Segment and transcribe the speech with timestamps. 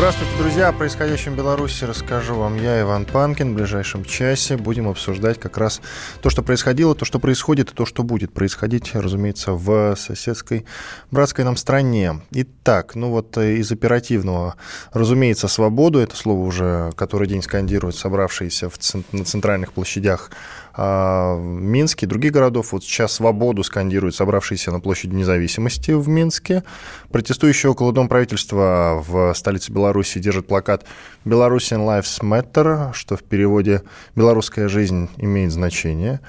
[0.00, 0.68] Здравствуйте, друзья.
[0.68, 3.52] О происходящем в Беларуси расскажу вам я, Иван Панкин.
[3.52, 5.82] В ближайшем часе будем обсуждать как раз
[6.22, 10.64] то, что происходило, то, что происходит и то, что будет происходить, разумеется, в соседской
[11.10, 12.22] братской нам стране.
[12.30, 14.54] Итак, ну вот э, из оперативного,
[14.94, 18.78] разумеется, свободу, это слово уже который день скандируют собравшиеся в,
[19.12, 20.30] на центральных площадях
[20.74, 22.72] а, Минске и других городов.
[22.72, 26.64] Вот сейчас свободу скандируют собравшиеся на площади независимости в Минске.
[27.10, 30.84] Протестующие около Дома правительства в столице Беларуси держат плакат
[31.24, 33.82] «Belarusian Lives Matter», что в переводе
[34.14, 36.20] «Белорусская жизнь имеет значение».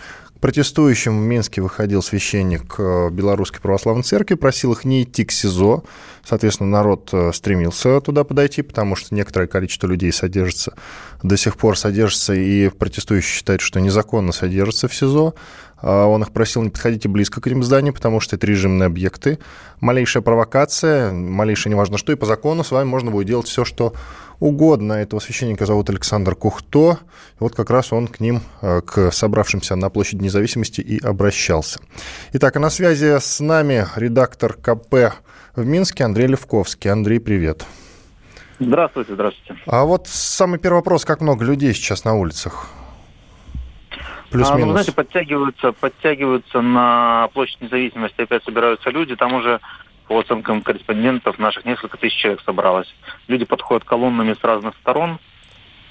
[0.41, 5.83] Протестующим в Минске выходил священник э, Белорусской Православной Церкви, просил их не идти к СИЗО.
[6.25, 10.73] Соответственно, народ э, стремился туда подойти, потому что некоторое количество людей содержится,
[11.21, 15.35] до сих пор содержится, и протестующие считают, что незаконно содержится в СИЗО.
[15.81, 19.39] А он их просил, не подходите близко к этим зданиям, потому что это режимные объекты.
[19.79, 23.93] Малейшая провокация, малейшая неважно что, и по закону с вами можно будет делать все, что
[24.39, 24.93] угодно.
[24.93, 26.99] Этого священника зовут Александр Кухто.
[27.39, 31.79] Вот как раз он к ним, э, к собравшимся на площади независимости и обращался.
[32.33, 35.13] Итак, а на связи с нами редактор КП
[35.55, 36.91] в Минске Андрей Левковский.
[36.91, 37.65] Андрей, привет.
[38.59, 39.59] Здравствуйте, здравствуйте.
[39.65, 42.69] А вот самый первый вопрос, как много людей сейчас на улицах?
[44.31, 44.63] Плюс-минус.
[44.63, 49.59] А, ну, знаете, подтягиваются, подтягиваются на площадь независимости, опять собираются люди, там уже
[50.07, 52.93] по оценкам корреспондентов наших несколько тысяч человек собралось.
[53.27, 55.19] Люди подходят колоннами с разных сторон,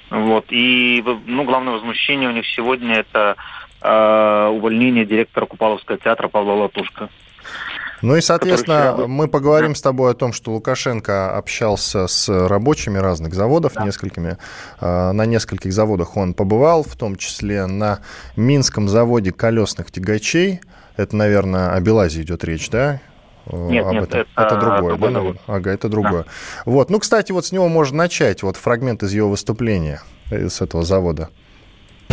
[0.08, 3.36] вот, и, ну, главное возмущение у них сегодня это
[3.82, 7.10] э, увольнение директора Купаловского театра Павла Латушка.
[8.02, 9.06] Ну и, соответственно, вчера...
[9.06, 13.84] мы поговорим с тобой о том, что Лукашенко общался с рабочими разных заводов, да.
[13.84, 14.38] несколькими.
[14.80, 18.00] А, на нескольких заводах он побывал, в том числе на
[18.36, 20.60] Минском заводе колесных тягачей.
[20.96, 23.00] Это, наверное, о Белазе идет речь, да?
[23.46, 24.20] Нет, об нет, этом.
[24.20, 25.36] это, это другое, да, завод.
[25.46, 26.22] Ага, это другое.
[26.22, 26.30] Да.
[26.66, 30.60] Вот, ну, кстати, вот с него можно начать, вот фрагмент из его выступления, э, с
[30.60, 31.30] этого завода.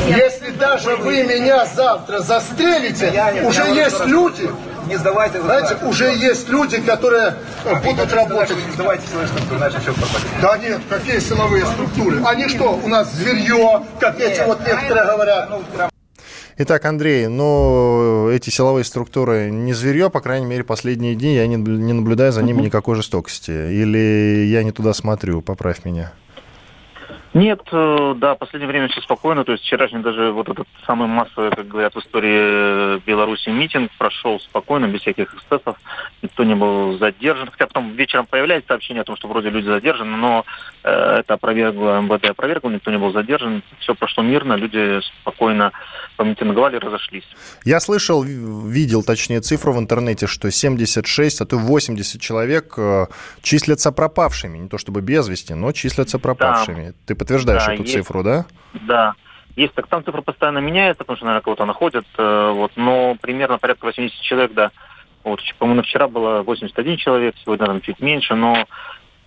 [0.07, 3.11] Если даже вы меня завтра застрелите,
[3.43, 4.49] уже есть люди,
[4.87, 5.41] не сдавайте.
[5.41, 7.35] Знаете, уже есть люди, которые
[7.83, 8.57] будут работать.
[8.65, 10.27] Не сдавайте силовые структуры, иначе все пропадет.
[10.41, 12.23] Да нет, какие силовые структуры?
[12.25, 15.49] Они что, у нас зверье, как эти вот некоторые говорят?
[16.59, 21.55] Итак, Андрей, ну, эти силовые структуры не зверье, по крайней мере, последние дни я не,
[21.55, 23.51] не наблюдаю за ними никакой жестокости.
[23.51, 26.13] Или я не туда смотрю, поправь меня.
[27.33, 29.43] Нет, э, да, в последнее время все спокойно.
[29.43, 34.39] То есть вчерашний даже вот этот самый массовый, как говорят в истории Беларуси, митинг прошел
[34.39, 35.77] спокойно, без всяких эксцессов.
[36.21, 37.49] Никто не был задержан.
[37.51, 40.45] Хотя потом вечером появляется сообщение о том, что вроде люди задержаны, но
[40.83, 40.89] э,
[41.19, 43.61] это опровергло МВД, опровергло, никто не был задержан.
[43.79, 45.71] Все прошло мирно, люди спокойно
[46.15, 47.27] помитинговали, разошлись.
[47.63, 53.05] Я слышал, видел, точнее, цифру в интернете, что 76, а то 80 человек э,
[53.41, 54.57] числятся пропавшими.
[54.57, 56.87] Не то чтобы без вести, но числятся пропавшими.
[56.87, 56.93] Да.
[57.05, 58.45] Ты подтверждаешь да, эту есть, цифру, да?
[58.73, 59.15] Да.
[59.55, 63.57] Есть, так там цифра постоянно меняется, потому что, наверное, кого-то находят, э, вот, но примерно
[63.57, 64.71] порядка 80 человек, да.
[65.23, 68.65] Вот, по-моему, вчера было 81 человек, сегодня там чуть меньше, но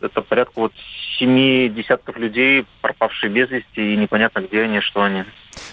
[0.00, 0.72] это порядка вот
[1.18, 5.24] семи десятков людей, пропавшие без вести, и непонятно, где они, что они.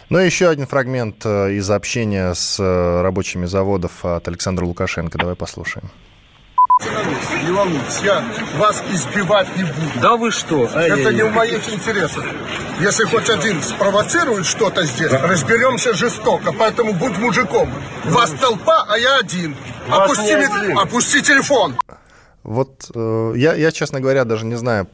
[0.09, 5.17] Ну и еще один фрагмент э, из общения с э, рабочими заводов от Александра Лукашенко.
[5.17, 5.89] Давай послушаем.
[6.79, 8.23] Не волнуйтесь, я
[8.57, 9.99] вас избивать не буду.
[9.99, 10.65] Да вы что?
[10.65, 12.23] Это не в моих интересах.
[12.79, 16.53] Если хоть один спровоцирует что-то здесь, разберемся жестоко.
[16.53, 17.71] Поэтому будь мужиком.
[18.05, 19.55] Вас толпа, а я один.
[19.89, 20.77] Опусти, один.
[20.77, 21.75] опусти телефон.
[22.47, 24.87] Вот э, я, я, честно говоря, даже не знаю,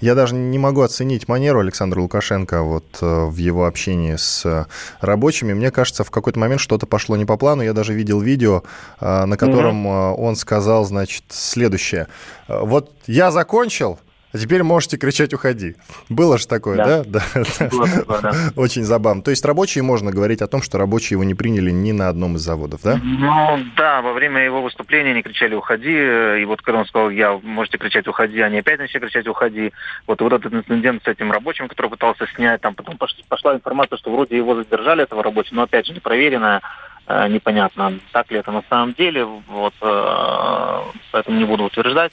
[0.00, 4.66] я даже не могу оценить манеру Александра Лукашенко вот э, в его общении с
[5.00, 5.52] рабочими.
[5.52, 7.62] Мне кажется, в какой-то момент что-то пошло не по плану.
[7.62, 8.62] Я даже видел видео,
[9.00, 10.14] э, на котором mm-hmm.
[10.14, 12.08] он сказал, значит, следующее.
[12.48, 13.98] Вот я закончил,
[14.32, 15.76] а теперь можете кричать «Уходи».
[16.08, 17.02] Было же такое, да?
[17.08, 17.22] Да.
[17.34, 17.68] да?
[17.68, 18.32] Было такое, да.
[18.56, 19.22] Очень забавно.
[19.22, 22.36] То есть рабочие, можно говорить о том, что рабочие его не приняли ни на одном
[22.36, 23.00] из заводов, да?
[23.02, 25.92] Ну, да, во время его выступления они кричали «Уходи»,
[26.40, 29.72] и вот когда он сказал «Я, можете кричать «Уходи», они опять начали кричать «Уходи».
[30.06, 32.98] Вот, вот этот инцидент с этим рабочим, который пытался снять, там потом
[33.28, 36.60] пошла информация, что вроде его задержали, этого рабочего, но опять же не проверенная
[37.06, 40.80] э, непонятно, так ли это на самом деле, вот, э,
[41.12, 42.12] поэтому не буду утверждать.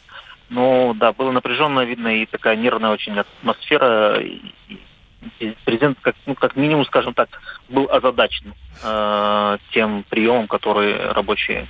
[0.49, 4.21] Ну, да, было напряженно, видно, и такая нервная очень атмосфера.
[4.21, 7.29] И, президент, как, ну, как минимум, скажем так,
[7.67, 8.53] был озадачен
[8.83, 11.67] э, тем приемом, который рабочие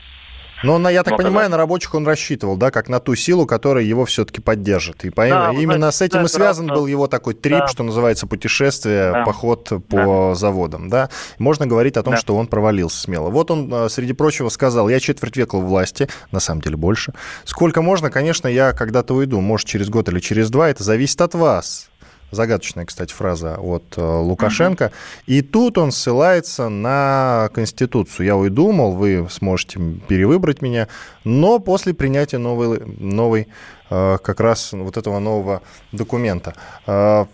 [0.66, 3.84] но, на, я так понимаю, на рабочих он рассчитывал, да, как на ту силу, которая
[3.84, 5.06] его все-таки поддержит.
[5.06, 5.28] И по...
[5.28, 7.68] да, именно знаете, с этим и связан да, был его такой трип, да.
[7.68, 9.24] что называется, путешествие, да.
[9.24, 10.36] поход по да.
[10.36, 11.10] заводам, да.
[11.40, 12.20] Можно говорить о том, да.
[12.20, 13.30] что он провалился смело.
[13.30, 17.14] Вот он, э, среди прочего, сказал, я четверть века в власти, на самом деле больше.
[17.44, 21.34] Сколько можно, конечно, я когда-то уйду, может, через год или через два, это зависит от
[21.36, 21.90] вас.
[22.36, 24.92] Загадочная, кстати, фраза от э, Лукашенко.
[25.26, 28.26] И тут он ссылается на Конституцию.
[28.26, 30.88] Я уйду, мол, вы сможете перевыбрать меня,
[31.24, 33.48] но после принятия новой, новой
[33.90, 35.62] э, как раз вот этого нового
[35.94, 36.54] документа
[36.86, 37.26] э,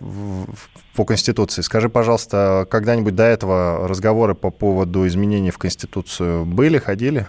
[0.94, 1.62] по Конституции.
[1.62, 7.26] Скажи, пожалуйста, когда-нибудь до этого разговоры по поводу изменений в Конституцию были, ходили?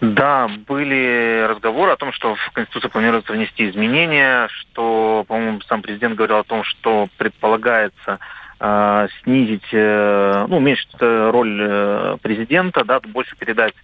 [0.00, 6.14] Да, были разговоры о том, что в Конституцию планируется внести изменения, что, по-моему, сам президент
[6.14, 8.18] говорил о том, что предполагается
[8.60, 13.74] э, снизить, э, ну, уменьшить роль э, президента, да, больше передать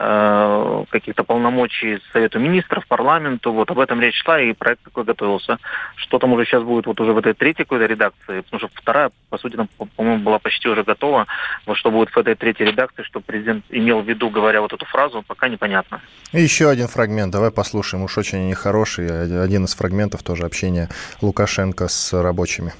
[0.00, 3.52] Э, каких-то полномочий Совету Министров, парламенту.
[3.52, 5.58] Вот об этом речь шла, и проект такой готовился.
[5.96, 9.10] Что там уже сейчас будет вот уже в этой третьей какой-то редакции, потому что вторая,
[9.28, 11.26] по сути, там, по-моему, была почти уже готова.
[11.66, 14.86] Вот что будет в этой третьей редакции, что президент имел в виду, говоря вот эту
[14.86, 16.00] фразу, пока непонятно.
[16.30, 20.88] И еще один фрагмент, давай послушаем, уж очень нехороший, один из фрагментов тоже общения
[21.22, 22.72] Лукашенко с рабочими.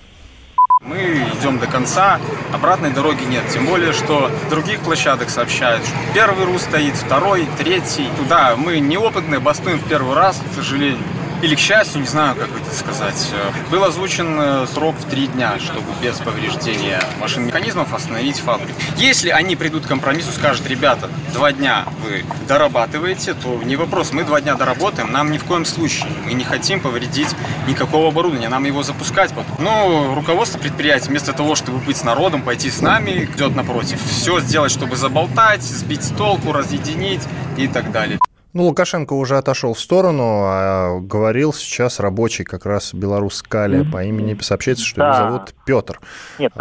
[0.80, 2.20] Мы идем до конца,
[2.52, 3.42] обратной дороги нет.
[3.48, 8.08] Тем более, что других площадок сообщают, что первый РУ стоит, второй, третий.
[8.16, 10.98] Туда мы неопытные, бастуем в первый раз, к сожалению
[11.42, 13.32] или к счастью, не знаю, как это сказать,
[13.70, 18.72] был озвучен э, срок в три дня, чтобы без повреждения машин механизмов остановить фабрику.
[18.96, 24.24] Если они придут к компромиссу, скажут, ребята, два дня вы дорабатываете, то не вопрос, мы
[24.24, 27.34] два дня доработаем, нам ни в коем случае, мы не хотим повредить
[27.66, 29.56] никакого оборудования, нам его запускать потом.
[29.58, 34.40] Но руководство предприятия вместо того, чтобы быть с народом, пойти с нами, идет напротив, все
[34.40, 37.22] сделать, чтобы заболтать, сбить с толку, разъединить
[37.56, 38.18] и так далее.
[38.54, 44.02] Ну, Лукашенко уже отошел в сторону, а говорил сейчас рабочий как раз белорус Кали по
[44.04, 45.06] имени сообщается, что да.
[45.08, 46.00] его зовут Петр.
[46.38, 46.52] Нет,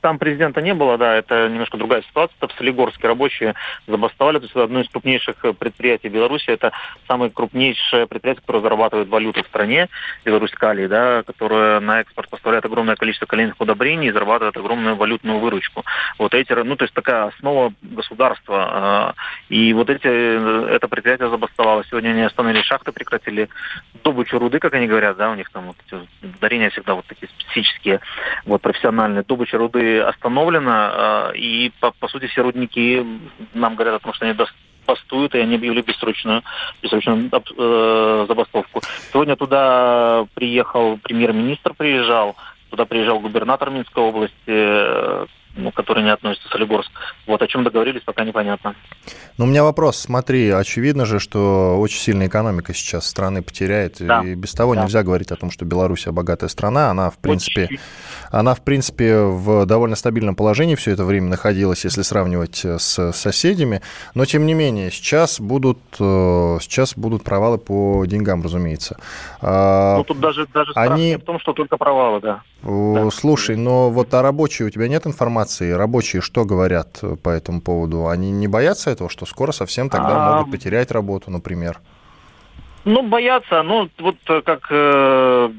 [0.00, 2.36] там президента не было, да, это немножко другая ситуация.
[2.40, 3.54] В Солигорске рабочие
[3.86, 4.38] забастовали.
[4.38, 6.50] То есть это одно из крупнейших предприятий Беларуси.
[6.50, 6.72] Это
[7.06, 9.88] самое крупнейшее предприятие, которое зарабатывает валюту в стране,
[10.24, 15.38] Беларусь Калий, да, которое на экспорт поставляет огромное количество калийных удобрений и зарабатывает огромную валютную
[15.38, 15.84] выручку.
[16.18, 18.68] Вот эти, ну, то есть такая основа государства.
[18.70, 19.14] А,
[19.48, 20.08] и вот эти,
[20.74, 21.84] это предприятие забастовало.
[21.84, 23.48] Сегодня они остановили шахты, прекратили
[24.02, 26.02] добычу руды, как они говорят, да, у них там вот
[26.40, 28.00] дарения всегда вот такие специфические,
[28.44, 29.22] вот профессиональные.
[29.22, 33.04] Добыча руды руды остановлена, а, и, по, по сути, все рудники
[33.54, 34.34] нам говорят о том, что они
[34.86, 36.42] бастуют, и они объявили бессрочную,
[36.82, 38.80] бессрочную э, забастовку.
[39.12, 42.36] Сегодня туда приехал премьер-министр, приезжал,
[42.70, 45.26] туда приезжал губернатор Минской области, э,
[45.56, 46.90] ну, которые не относятся к Солигорск.
[47.26, 48.74] Вот о чем договорились, пока непонятно.
[49.36, 49.96] Ну, у меня вопрос.
[49.98, 53.96] Смотри, очевидно же, что очень сильная экономика сейчас страны потеряет.
[54.00, 54.22] Да.
[54.22, 54.82] И без того да.
[54.82, 56.90] нельзя говорить о том, что Беларусь богатая страна.
[56.90, 57.78] Она, в принципе, очень...
[58.30, 63.82] она, в принципе, в довольно стабильном положении все это время находилась, если сравнивать с соседями.
[64.14, 68.96] Но, тем не менее, сейчас будут, э, сейчас будут провалы по деньгам, разумеется.
[69.40, 71.16] А, ну, тут даже, даже Они...
[71.16, 72.42] в том, что только провалы, да.
[73.12, 75.37] Слушай, но вот а рабочие, у тебя нет информации?
[75.76, 78.08] Рабочие что говорят по этому поводу?
[78.08, 80.36] Они не боятся этого, что скоро совсем тогда а...
[80.36, 81.80] могут потерять работу, например?
[82.84, 83.62] Ну, боятся.
[83.62, 85.50] Ну, вот э, как э,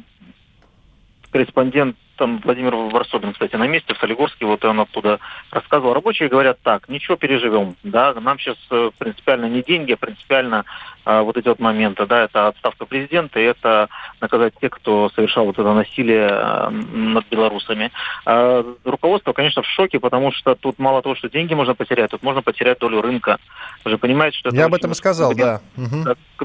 [1.31, 5.19] корреспондент там Владимир Варсобин, кстати, на месте в Солигорске, вот он оттуда
[5.51, 5.93] рассказывал.
[5.93, 10.65] Рабочие говорят так, ничего, переживем, да, нам сейчас э, принципиально не деньги, а принципиально
[11.05, 13.89] а, вот эти вот моменты, да, это отставка президента, и это
[14.21, 17.91] наказать тех, кто совершал вот это насилие а, над белорусами.
[18.25, 22.21] А, руководство, конечно, в шоке, потому что тут мало того, что деньги можно потерять, тут
[22.21, 23.39] можно потерять долю рынка.
[23.85, 25.61] Вы же понимаете, что это Я об этом сказал, да.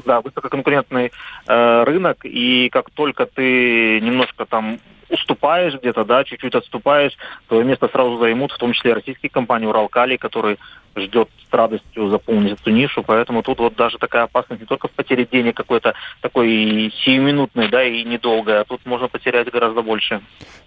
[0.05, 1.11] Да, высококонкурентный
[1.47, 7.13] э, рынок, и как только ты немножко там уступаешь где-то, да, чуть-чуть отступаешь,
[7.47, 10.57] твое место сразу займут, в том числе российские компании Уралкали, которые
[10.95, 14.91] ждет с радостью заполнить эту нишу, поэтому тут вот даже такая опасность не только в
[14.91, 20.21] потере денег какой-то такой сиюминутной, да, и недолгой, а тут можно потерять гораздо больше.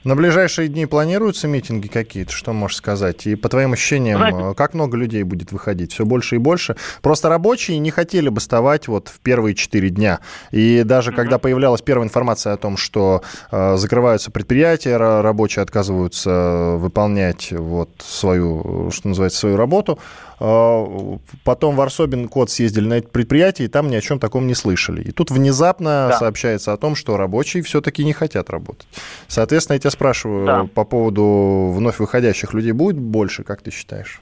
[0.05, 3.27] На ближайшие дни планируются митинги какие-то, что можешь сказать?
[3.27, 5.93] И по твоим ощущениям, Знаете, как много людей будет выходить?
[5.93, 6.77] Все больше и больше?
[7.03, 10.21] Просто рабочие не хотели бастовать вот в первые четыре дня.
[10.53, 11.15] И даже mm-hmm.
[11.15, 18.91] когда появлялась первая информация о том, что э, закрываются предприятия, рабочие отказываются выполнять вот свою,
[18.93, 19.99] что называется, свою работу,
[20.39, 24.55] потом в Арсобин код съездили на это предприятие, и там ни о чем таком не
[24.55, 25.03] слышали.
[25.03, 26.19] И тут внезапно да.
[26.19, 28.87] сообщается о том, что рабочие все-таки не хотят работать.
[29.27, 30.65] Соответственно, я тебя спрашиваю да.
[30.65, 34.21] по поводу вновь выходящих людей будет больше, как ты считаешь?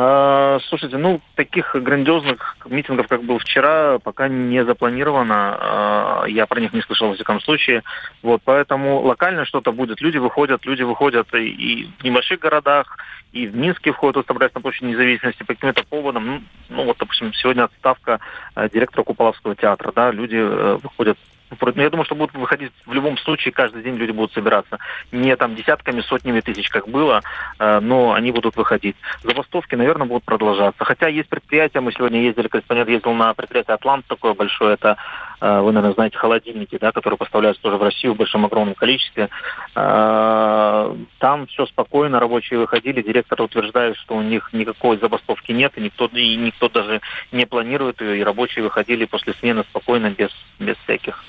[0.00, 5.58] А, слушайте, ну, таких грандиозных митингов, как был вчера, пока не запланировано.
[5.60, 7.82] А, я про них не слышал, во всяком случае.
[8.22, 10.00] Вот, поэтому локально что-то будет.
[10.00, 12.96] Люди выходят, люди выходят и в небольших городах,
[13.32, 16.26] и в Минске входят собрать на площади независимости по каким-то поводам.
[16.26, 18.20] Ну, ну, вот, допустим, сегодня отставка
[18.54, 21.18] э, директора Куполовского театра, да, люди э, выходят
[21.50, 24.78] но ну, я думаю, что будут выходить в любом случае, каждый день люди будут собираться.
[25.12, 27.22] Не там десятками, сотнями тысяч, как было,
[27.58, 28.96] э, но они будут выходить.
[29.22, 30.84] Забастовки, наверное, будут продолжаться.
[30.84, 34.96] Хотя есть предприятия, мы сегодня ездили, корреспондент ездил на предприятие «Атлант» такое большое, это,
[35.40, 39.30] э, вы, наверное, знаете, холодильники, да, которые поставляются тоже в Россию в большом огромном количестве.
[39.74, 45.80] Э, там все спокойно, рабочие выходили, директор утверждает, что у них никакой забастовки нет, и
[45.80, 47.00] никто, и никто даже
[47.32, 51.24] не планирует ее, и рабочие выходили после смены спокойно, без, без всяких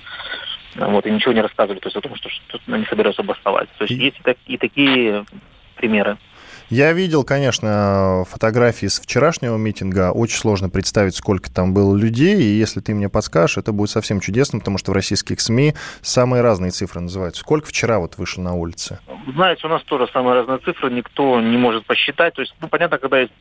[0.75, 3.69] вот, и ничего не рассказывали, то есть о том, что, что они собираются бастовать.
[3.77, 4.05] То есть и...
[4.05, 5.25] есть и, так, и такие
[5.75, 6.17] примеры.
[6.69, 10.11] Я видел, конечно, фотографии с вчерашнего митинга.
[10.11, 12.37] Очень сложно представить, сколько там было людей.
[12.37, 16.43] И если ты мне подскажешь, это будет совсем чудесно, потому что в российских СМИ самые
[16.43, 17.41] разные цифры называются.
[17.41, 18.99] Сколько вчера вот вышло на улице?
[19.33, 20.91] Знаете, у нас тоже самые разные цифры.
[20.91, 22.35] Никто не может посчитать.
[22.35, 23.33] То есть, ну, понятно, когда есть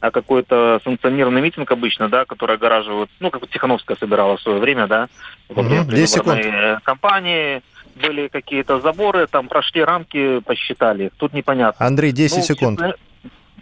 [0.00, 5.08] какой-то санкционированный митинг обычно, да, который огораживают, ну, как Тихановская собирала в свое время, да,
[5.48, 7.62] во время предвыборной кампании,
[7.94, 11.10] были какие-то заборы, там прошли рамки, посчитали.
[11.16, 11.86] Тут непонятно.
[11.86, 12.78] Андрей, 10 ну, секунд.
[12.80, 12.96] Честно,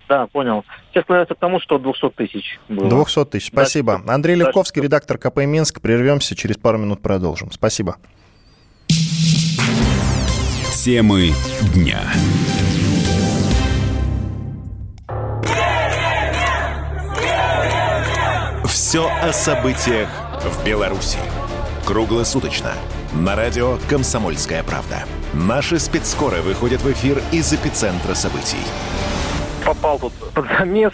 [0.09, 0.65] да, понял.
[0.91, 2.89] Сейчас склоняется к тому, что 200 тысяч было.
[2.89, 4.03] 200 тысяч, спасибо.
[4.05, 5.81] Да, Андрей Левковский, да, редактор КП «Минск».
[5.81, 7.51] Прервемся, через пару минут продолжим.
[7.51, 7.97] Спасибо.
[10.85, 11.31] Темы
[11.75, 12.01] дня.
[18.93, 20.11] Все о событиях
[20.45, 21.17] в Беларуси.
[21.87, 22.73] Круглосуточно.
[23.15, 25.05] На радио «Комсомольская правда».
[25.33, 28.59] Наши спецскоры выходят в эфир из эпицентра событий.
[29.65, 30.93] Попал тут под замес.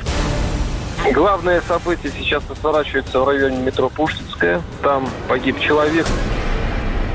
[1.13, 4.63] Главное событие сейчас разворачивается в районе метро Пушкинская.
[4.81, 6.07] Там погиб человек.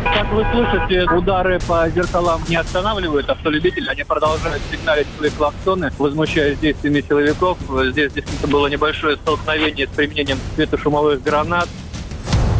[0.03, 3.89] Как вы слышите, удары по зеркалам не останавливают автолюбителей.
[3.89, 7.57] Они продолжают сигналить свои клаксоны, возмущаясь действиями силовиков.
[7.91, 11.69] Здесь действительно было небольшое столкновение с применением светошумовых гранат.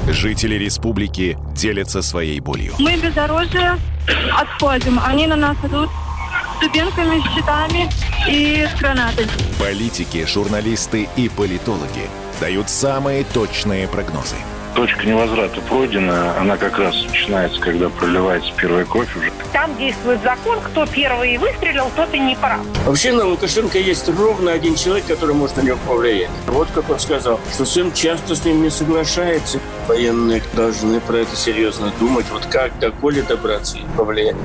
[0.07, 2.73] Жители республики делятся своей болью.
[2.79, 3.77] Мы бездорожье
[4.37, 4.99] отходим.
[5.05, 5.89] Они на нас идут
[6.57, 7.89] с дубинками, с щитами
[8.29, 9.27] и с гранатами.
[9.59, 12.09] Политики, журналисты и политологи
[12.39, 14.35] дают самые точные прогнозы–
[14.73, 19.31] точка невозврата пройдена, она как раз начинается, когда проливается первый кофе уже.
[19.51, 22.59] Там действует закон, кто первый выстрелил, тот и не прав.
[22.85, 26.29] Вообще на Лукашенко есть ровно один человек, который может на него повлиять.
[26.47, 29.59] Вот как он сказал, что сын часто с ним не соглашается.
[29.87, 34.35] Военные должны про это серьезно думать, вот как до Коли добраться и повлиять.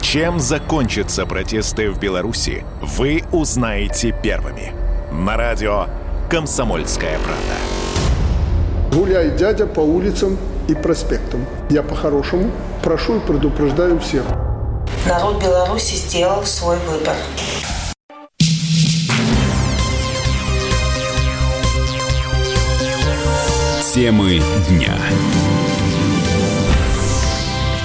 [0.00, 4.72] Чем закончатся протесты в Беларуси, вы узнаете первыми.
[5.12, 5.86] На радио
[6.30, 7.79] «Комсомольская правда».
[8.92, 10.36] Гуляй, дядя, по улицам
[10.68, 11.46] и проспектам.
[11.70, 12.50] Я по-хорошему
[12.82, 14.24] прошу и предупреждаю всех.
[15.06, 17.14] Народ Беларуси сделал свой выбор.
[23.94, 24.94] Темы дня.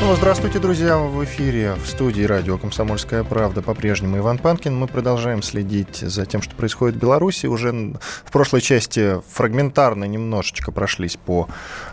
[0.05, 4.77] Снова здравствуйте, друзья, в эфире в студии радио «Комсомольская правда» по-прежнему Иван Панкин.
[4.77, 7.47] Мы продолжаем следить за тем, что происходит в Беларуси.
[7.47, 7.71] Уже
[8.23, 11.47] в прошлой части фрагментарно немножечко прошлись по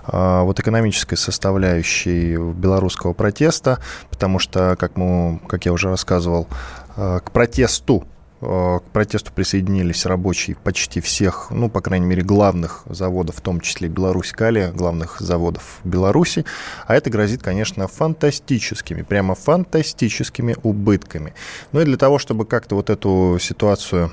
[0.06, 3.78] э, вот экономической составляющей белорусского протеста,
[4.10, 6.48] потому что, как, мы, как я уже рассказывал,
[6.96, 8.04] э, к протесту
[8.42, 13.88] к протесту присоединились рабочие почти всех, ну, по крайней мере, главных заводов, в том числе
[13.88, 16.44] Беларусь Калия, главных заводов Беларуси.
[16.86, 21.34] А это грозит, конечно, фантастическими, прямо фантастическими убытками.
[21.70, 24.10] Ну и для того, чтобы как-то вот эту ситуацию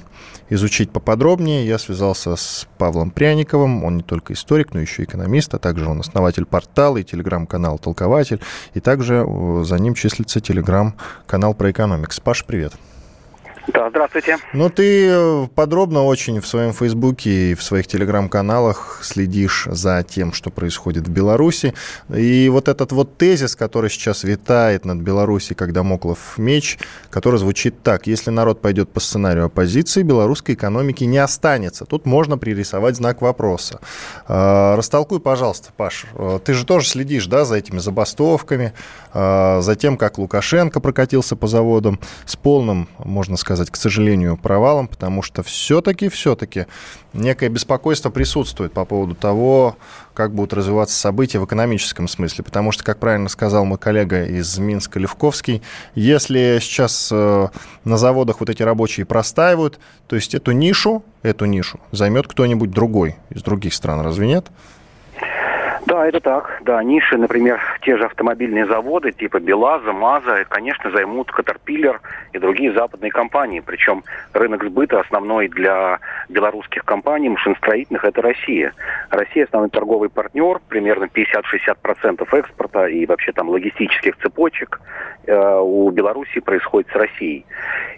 [0.50, 3.84] изучить поподробнее, я связался с Павлом Пряниковым.
[3.84, 7.80] Он не только историк, но еще и экономист, а также он основатель портала и телеграм-канал
[7.80, 8.42] «Толкователь».
[8.76, 12.20] И также э, за ним числится телеграм-канал про экономикс.
[12.20, 12.74] Паш, привет.
[13.74, 14.38] Да, здравствуйте.
[14.54, 20.34] Ну, ты э, подробно очень в своем Фейсбуке и в своих телеграм-каналах следишь за тем,
[20.34, 21.76] что происходит в Беларуси.
[22.10, 26.80] И вот этот вот тезис, который сейчас витает над Беларусью, когда Моклов меч,
[27.12, 28.08] который звучит так.
[28.08, 31.86] Если народ пойдет по сценарию оппозиции, белорусской экономики не останется.
[31.86, 33.82] Тут можно пририсовать знак вопроса.
[34.28, 36.06] Э, растолкуй, пожалуйста, Паш.
[36.16, 38.74] Э, ты же тоже следишь, да, за этими забастовками,
[39.14, 44.88] за тем, как Лукашенко прокатился по заводам с полным, можно сказать, сказать, к сожалению, провалом,
[44.88, 46.66] потому что все-таки, все-таки
[47.14, 49.78] некое беспокойство присутствует по поводу того,
[50.14, 52.44] как будут развиваться события в экономическом смысле.
[52.44, 55.62] Потому что, как правильно сказал мой коллега из Минска Левковский,
[55.94, 57.48] если сейчас э,
[57.84, 63.18] на заводах вот эти рабочие простаивают, то есть эту нишу, эту нишу займет кто-нибудь другой
[63.30, 64.48] из других стран, разве нет?
[65.90, 66.62] Да, это так.
[66.62, 71.98] Да, ниши, например, те же автомобильные заводы типа БелАЗа, МАЗа, конечно, займут Caterpillar
[72.32, 73.60] и другие западные компании.
[73.60, 74.04] Причем
[74.34, 75.98] рынок сбыта основной для
[76.30, 78.74] белорусских компаний машиностроительных– это Россия.
[79.10, 84.80] Россия– основной торговый партнер, примерно 50-60% экспорта и вообще там логистических цепочек
[85.26, 87.48] э, у Беларуси происходит с Россией.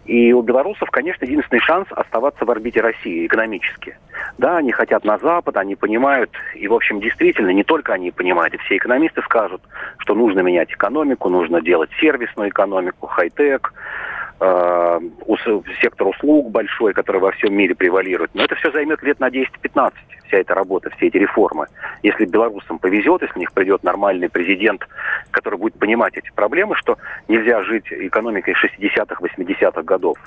[0.06, 3.98] И у белорусов, конечно, единственный шанс оставаться в орбите России экономически.
[4.38, 8.54] Да, они хотят на Запад, они понимают, и, в общем, действительно, не только они понимают,
[8.54, 9.62] и все экономисты скажут,
[9.98, 13.74] что нужно менять экономику, нужно делать сервисную экономику, хай-тек,
[15.82, 18.32] сектор услуг большой, который во всем мире превалирует.
[18.34, 19.94] Но это все займет лет на 10-15,
[20.28, 21.68] вся эта работа, все эти реформы.
[22.04, 24.88] Если белорусам повезет, если у них придет нормальный президент,
[25.32, 30.18] который будет понимать эти проблемы, что нельзя жить экономикой 60-х, 80-х годов,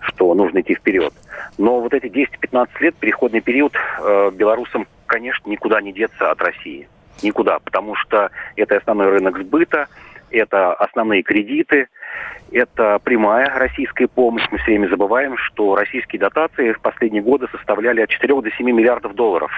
[0.00, 1.12] что нужно идти вперед.
[1.58, 6.88] Но вот эти 10-15 лет, переходный период, э, белорусам, конечно, никуда не деться от России.
[7.22, 9.88] Никуда, потому что это основной рынок сбыта,
[10.34, 11.88] это основные кредиты,
[12.52, 14.44] это прямая российская помощь.
[14.50, 18.66] Мы все время забываем, что российские дотации в последние годы составляли от 4 до 7
[18.66, 19.50] миллиардов долларов.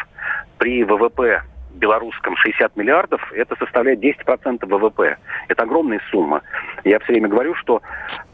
[0.59, 1.43] При ВВП
[1.77, 5.17] белорусском 60 миллиардов, это составляет 10% ВВП.
[5.49, 6.43] Это огромная сумма.
[6.85, 7.83] Я все время говорю, что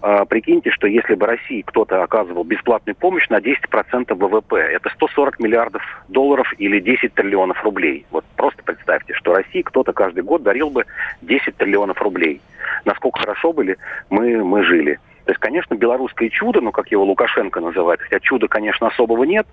[0.03, 5.41] э, прикиньте, что если бы России кто-то оказывал бесплатную помощь на 10% ВВП, это 140
[5.41, 8.07] миллиардов долларов или 10 триллионов рублей.
[8.11, 10.85] Вот просто представьте, что России кто-то каждый год дарил бы
[11.23, 12.41] 10 триллионов рублей.
[12.85, 13.77] Насколько хорошо были
[14.11, 14.99] мы, мы жили.
[15.25, 19.47] То есть, конечно, белорусское чудо, ну, как его Лукашенко называет, хотя чуда, конечно, особого нет,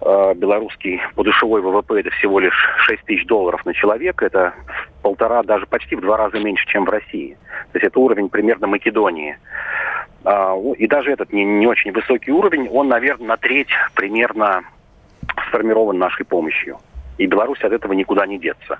[0.00, 2.54] белорусский подушевой ВВП это всего лишь
[2.86, 4.54] 6 тысяч долларов на человека, это
[5.02, 7.36] полтора, даже почти в два раза меньше, чем в России.
[7.72, 9.38] То есть это уровень примерно Македонии.
[10.24, 14.62] А, и даже этот не, не очень высокий уровень, он, наверное, на треть примерно
[15.48, 16.78] сформирован нашей помощью.
[17.18, 18.78] И Беларусь от этого никуда не деться.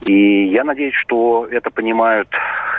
[0.00, 2.28] И я надеюсь, что это понимают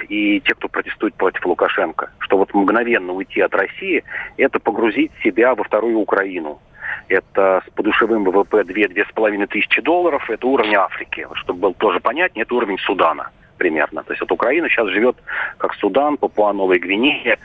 [0.08, 4.04] и те, кто протестует против Лукашенко, что вот мгновенно уйти от России–
[4.38, 6.60] это погрузить себя во вторую Украину,
[7.08, 10.30] это с подушевым ВВП 2-2,5 тысячи долларов.
[10.30, 11.28] Это уровень Африки.
[11.34, 14.04] Чтобы был тоже понятнее, это уровень Судана примерно.
[14.04, 15.18] То есть вот Украина сейчас живет
[15.58, 17.38] как Судан, Папуа, Новая Гвинея,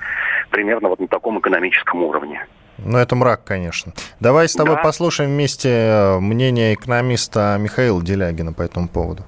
[0.51, 2.47] примерно вот на таком экономическом уровне.
[2.79, 3.93] Ну, это мрак, конечно.
[4.21, 4.83] Давай с тобой да.
[4.83, 9.25] послушаем вместе э, мнение экономиста Михаила Делягина по этому поводу.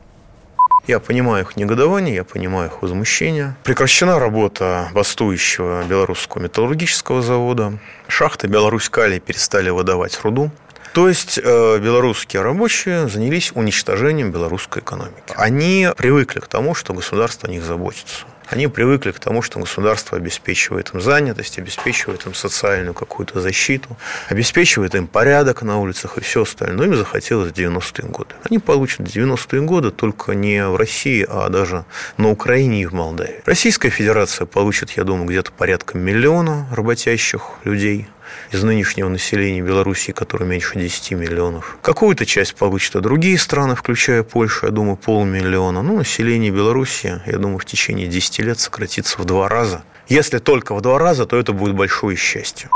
[0.87, 3.57] Я понимаю их негодование, я понимаю их возмущение.
[3.65, 7.79] Прекращена работа бастующего белорусского металлургического завода.
[8.07, 10.53] Шахты Беларусь-Калий перестали выдавать руду.
[10.93, 15.35] То есть э, белорусские рабочие занялись уничтожением белорусской экономики.
[15.35, 18.25] Они привыкли к тому, что государство о них заботится.
[18.49, 23.97] Они привыкли к тому, что государство обеспечивает им занятость, обеспечивает им социальную какую-то защиту,
[24.29, 26.87] обеспечивает им порядок на улицах и все остальное.
[26.87, 28.35] Им захотелось в 90-е годы.
[28.49, 31.85] Они получат 90-е годы только не в России, а даже
[32.17, 33.43] на Украине и в Молдавии.
[33.45, 38.07] Российская Федерация получит, я думаю, где-то порядка миллиона работящих людей,
[38.53, 41.79] из нынешнего населения Белоруссии, которое меньше 10 миллионов.
[41.83, 45.83] Какую-то часть получат и другие страны, включая Польшу, я думаю, полмиллиона.
[45.83, 49.83] Ну, население Белоруссии, я думаю, в течение 10 лет сократится в два раза.
[50.09, 52.71] Если только в два раза, то это будет большое счастье.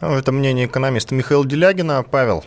[0.00, 2.04] Ну, это мнение экономиста Михаила Делягина.
[2.08, 2.44] Павел,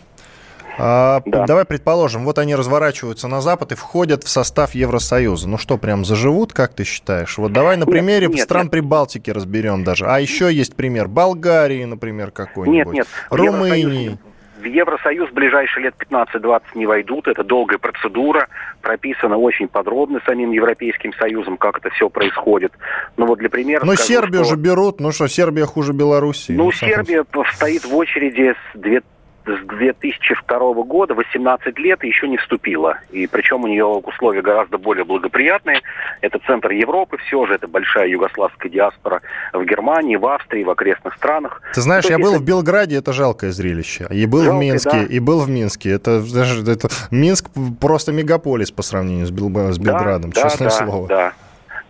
[0.77, 1.45] а, да.
[1.45, 5.47] Давай предположим, вот они разворачиваются на Запад и входят в состав Евросоюза.
[5.47, 7.37] Ну что, прям заживут, как ты считаешь?
[7.37, 8.71] Вот давай на примере нет, нет, стран нет.
[8.71, 10.05] Прибалтики разберем даже.
[10.05, 12.93] А еще есть пример Болгарии, например, какой-нибудь.
[12.93, 13.07] Нет, нет.
[13.29, 14.17] Румынии.
[14.59, 17.27] В Евросоюз в ближайшие лет 15-20 не войдут.
[17.27, 18.47] Это долгая процедура,
[18.81, 22.71] прописана очень подробно самим Европейским Союзом, как это все происходит.
[23.17, 23.83] Но вот для примера...
[23.83, 24.55] Но скажу, Сербию что...
[24.55, 24.99] же берут.
[24.99, 26.53] Ну что, Сербия хуже Белоруссии?
[26.53, 29.03] Ну, Сербия стоит в очереди с 2000
[29.45, 32.97] с 2002 года, 18 лет, еще не вступила.
[33.11, 35.81] И причем у нее условия гораздо более благоприятные.
[36.21, 39.21] Это центр Европы, все же это большая югославская диаспора
[39.53, 41.61] в Германии, в Австрии, в окрестных странах.
[41.73, 42.39] Ты знаешь, я был это...
[42.41, 44.07] в Белграде, это жалкое зрелище.
[44.09, 45.03] И был Жалкое, в Минске, да.
[45.03, 45.91] и был в Минске.
[45.91, 47.49] Это, даже, это Минск
[47.79, 49.49] просто мегаполис по сравнению с, Бел...
[49.71, 51.07] с Белградом, да, честное да, слово.
[51.07, 51.33] Да,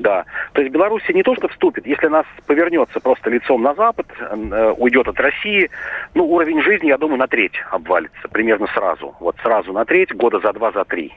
[0.02, 0.26] да.
[0.54, 4.74] То есть Беларусь не то что вступит, если нас повернется просто лицом на Запад, э,
[4.78, 5.70] уйдет от России,
[6.14, 9.16] ну, уровень жизни, я думаю, на треть обвалится, примерно сразу.
[9.20, 11.14] Вот сразу на треть, года за два, за три.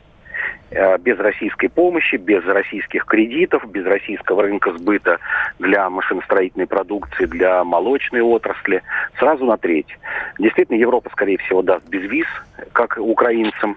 [0.70, 5.18] Э, без российской помощи, без российских кредитов, без российского рынка сбыта
[5.59, 8.83] для машиностроительной продукции, для молочной отрасли,
[9.18, 9.99] сразу на треть.
[10.38, 12.27] Действительно, Европа, скорее всего, даст без виз,
[12.73, 13.77] как украинцам,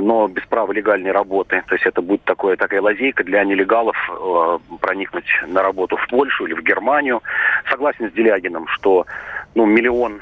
[0.00, 1.62] но без права легальной работы.
[1.66, 6.46] То есть это будет такое, такая лазейка для нелегалов э, проникнуть на работу в Польшу
[6.46, 7.22] или в Германию.
[7.70, 9.06] Согласен с Делягином, что
[9.54, 10.20] ну, миллион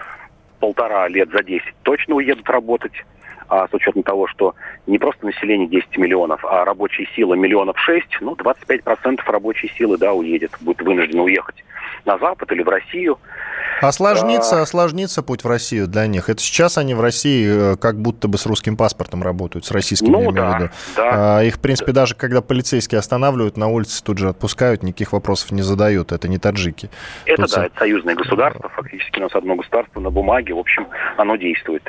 [0.58, 2.92] полтора лет за 10 точно уедут работать
[3.50, 4.54] а с учетом того, что
[4.86, 10.12] не просто население 10 миллионов, а рабочая сила миллионов 6, ну, 25% рабочей силы, да,
[10.12, 11.64] уедет, будет вынужден уехать
[12.04, 13.18] на Запад или в Россию.
[13.80, 14.62] Осложнится, а...
[14.62, 16.28] осложнится путь в Россию для них.
[16.28, 20.12] Это сейчас они в России э, как будто бы с русским паспортом работают, с российским,
[20.12, 20.72] ну, я имею да, в виду.
[20.96, 21.38] Да.
[21.38, 25.50] А, их, в принципе, даже когда полицейские останавливают на улице, тут же отпускают, никаких вопросов
[25.50, 26.12] не задают.
[26.12, 26.88] Это не таджики.
[27.24, 27.52] Это тут...
[27.52, 30.86] да, это союзное государство, фактически у нас одно государство на бумаге, в общем,
[31.16, 31.82] оно действует.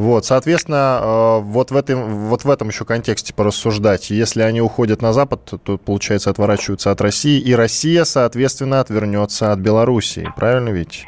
[0.00, 4.08] Вот, соответственно, э, вот в, этом, вот в этом еще контексте порассуждать.
[4.08, 9.58] Если они уходят на Запад, то, получается, отворачиваются от России, и Россия, соответственно, отвернется от
[9.58, 10.26] Белоруссии.
[10.36, 11.04] Правильно ведь?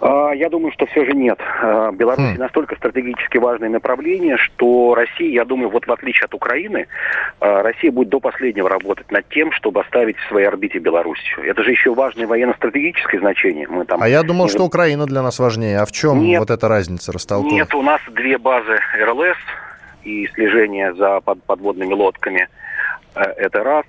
[0.00, 1.38] А, я думаю, что все же нет.
[1.62, 2.38] А, Беларусь хм.
[2.38, 6.86] настолько стратегически важное направление, что Россия, я думаю, вот в отличие от Украины,
[7.40, 11.44] а, Россия будет до последнего работать над тем, чтобы оставить в своей орбите Белоруссию.
[11.48, 13.66] Это же еще важное военно-стратегическое значение.
[13.68, 14.02] Мы там...
[14.02, 15.78] А я думал, что Украина для нас важнее.
[15.78, 17.52] А в чем нет, вот эта разница растолкует?
[17.52, 19.36] Нет, у нас две базы РЛС
[20.02, 22.48] и слежение за под, подводными лодками.
[23.14, 23.84] Э, это раз.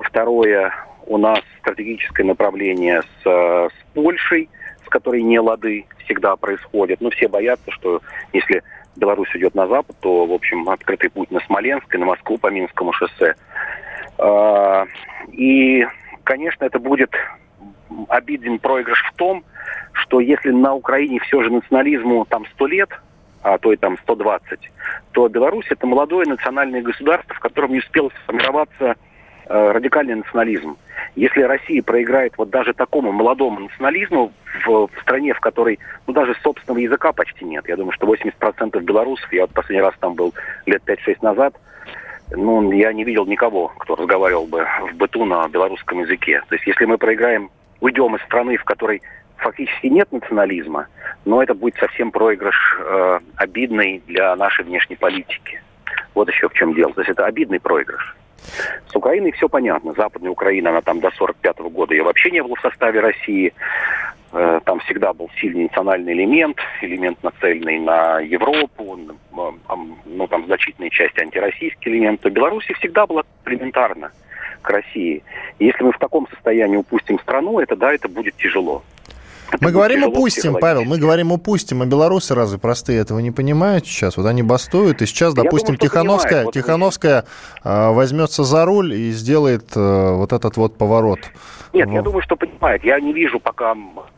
[0.00, 0.72] Второе,
[1.06, 4.48] у нас стратегическое направление с, с Польшей–
[4.92, 7.00] которой не лады всегда происходят.
[7.00, 8.02] Но все боятся, что
[8.32, 8.62] если
[8.94, 12.48] Беларусь уйдет на запад, то, в общем, открытый путь на Смоленск и на Москву по
[12.48, 13.34] Минскому шоссе.
[14.18, 14.84] А,
[15.32, 15.86] и,
[16.24, 17.10] конечно, это будет
[18.08, 19.44] обиден проигрыш в том,
[19.94, 22.90] что если на Украине все же национализму там 100 лет,
[23.42, 24.70] а то и там 120,
[25.12, 28.94] то Беларусь это молодое национальное государство, в котором не успел сформироваться
[29.46, 30.76] э, радикальный национализм.
[31.16, 34.32] Если Россия проиграет вот даже такому молодому национализму
[34.64, 38.80] в, в стране, в которой ну, даже собственного языка почти нет, я думаю, что 80%
[38.80, 40.32] белорусов, я вот последний раз там был
[40.66, 41.54] лет 5-6 назад,
[42.30, 46.42] ну, я не видел никого, кто разговаривал бы в быту на белорусском языке.
[46.48, 47.50] То есть если мы проиграем,
[47.80, 49.02] уйдем из страны, в которой
[49.42, 50.86] фактически нет национализма,
[51.24, 55.62] но это будет совсем проигрыш э, обидный для нашей внешней политики.
[56.14, 56.92] Вот еще в чем дело.
[56.94, 58.16] То есть это обидный проигрыш.
[58.86, 59.92] С Украиной все понятно.
[59.94, 63.52] Западная Украина, она там до 45 -го года ее вообще не было в составе России.
[64.32, 68.98] Э, там всегда был сильный национальный элемент, элемент нацеленный на Европу,
[70.06, 72.20] ну там значительная часть антироссийский элемент.
[72.20, 74.10] То Беларуси всегда была элементарно
[74.62, 75.22] к России.
[75.58, 78.82] И если мы в таком состоянии упустим страну, это да, это будет тяжело.
[79.60, 84.16] Мы говорим упустим, Павел, мы говорим упустим, а белорусы разве простые этого не понимают сейчас?
[84.16, 86.46] Вот они бастуют, и сейчас, допустим, думаю, Тихановская.
[86.46, 87.24] Тихановская
[87.64, 87.94] вот...
[87.94, 91.20] возьмется за руль и сделает э, вот этот вот поворот.
[91.72, 91.92] Нет, в...
[91.92, 92.84] я думаю, что понимает.
[92.84, 93.74] Я не вижу пока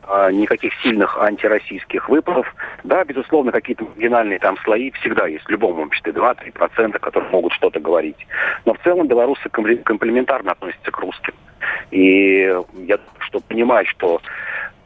[0.06, 2.46] а, никаких сильных антироссийских выпадов.
[2.82, 7.80] Да, безусловно, какие-то маргинальные там слои всегда есть в любом обществе, 2-3%, которые могут что-то
[7.80, 8.26] говорить.
[8.64, 11.34] Но в целом белорусы комплементарно относятся к русским.
[11.90, 12.54] И
[12.86, 14.20] я что понимаю, что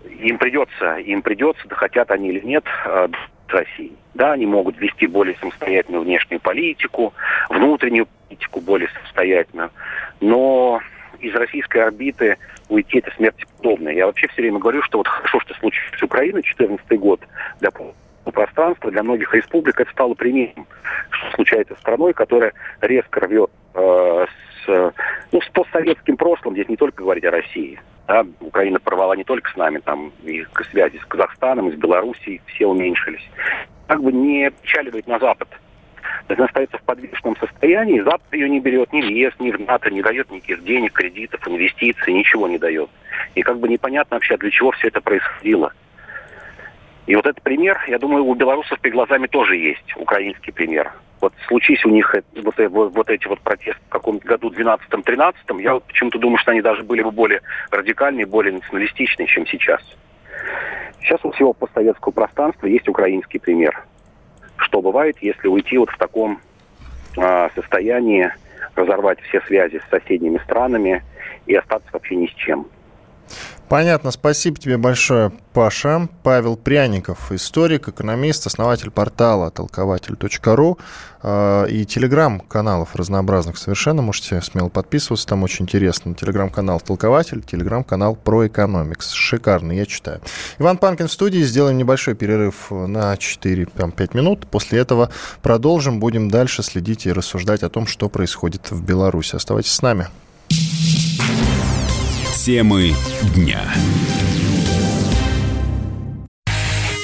[0.04, 3.08] им придется, им придется, да хотят они или нет, э,
[3.52, 3.92] России.
[4.14, 7.14] Да, они могут вести более самостоятельную внешнюю политику,
[7.48, 9.70] внутреннюю политику более самостоятельную,
[10.20, 10.80] но
[11.20, 12.36] из российской орбиты
[12.68, 13.92] уйти это смерти подобное.
[13.92, 17.20] Я вообще все время говорю, что вот хорошо, что случилось с Украиной 2014 год
[17.60, 17.70] для
[18.24, 20.66] пространства, для многих республик это стало примером,
[21.10, 24.26] что случается с страной, которая резко рвет э,
[24.66, 24.92] с,
[25.32, 29.50] ну, с постсоветским прошлым, здесь не только говорить о России, да, Украина порвала не только
[29.50, 33.24] с нами, там и связи с Казахстаном, и с Белоруссией, все уменьшились.
[33.86, 35.48] Как бы не печаливает на Запад.
[36.26, 39.90] Она остается в подвешенном состоянии, Запад ее не берет ни в ЕС, ни в НАТО,
[39.90, 42.88] не дает никаких денег, кредитов, инвестиций, ничего не дает.
[43.34, 45.72] И как бы непонятно вообще, для чего все это происходило.
[47.06, 51.32] И вот этот пример, я думаю, у белорусов перед глазами тоже есть, украинский пример вот
[51.46, 55.84] случись у них вот, вот, вот эти вот протесты в каком-то году 12-13, я вот
[55.84, 59.80] почему-то думаю, что они даже были бы более радикальные, более националистичные, чем сейчас.
[61.00, 63.84] Сейчас у всего постсоветского пространства есть украинский пример.
[64.56, 66.40] Что бывает, если уйти вот в таком
[67.16, 68.30] э, состоянии,
[68.74, 71.02] разорвать все связи с соседними странами
[71.46, 72.66] и остаться вообще ни с чем.
[73.68, 76.08] Понятно, спасибо тебе большое, Паша.
[76.22, 80.78] Павел Пряников, историк, экономист, основатель портала толкователь.ру
[81.22, 84.00] э, и телеграм-каналов разнообразных совершенно.
[84.00, 86.14] Можете смело подписываться, там очень интересно.
[86.14, 89.12] Телеграм-канал «Толкователь», телеграм-канал «Про экономикс».
[89.12, 90.22] Шикарный, я читаю.
[90.58, 91.40] Иван Панкин в студии.
[91.40, 94.46] Сделаем небольшой перерыв на 4-5 минут.
[94.46, 95.10] После этого
[95.42, 96.00] продолжим.
[96.00, 99.36] Будем дальше следить и рассуждать о том, что происходит в Беларуси.
[99.36, 100.06] Оставайтесь с нами.
[102.44, 102.94] Темы
[103.34, 103.60] дня.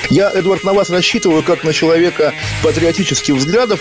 [0.08, 3.80] Я, Эдвард, на вас рассчитываю как на человека патриотических взглядов.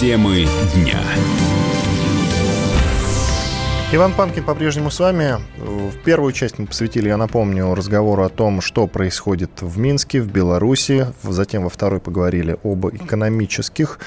[0.00, 0.98] Темы дня.
[3.92, 5.34] Иван Панкин по-прежнему с вами.
[5.58, 10.32] В первую часть мы посвятили, я напомню, разговору о том, что происходит в Минске, в
[10.32, 11.08] Беларуси.
[11.22, 13.98] Затем во второй поговорили об экономических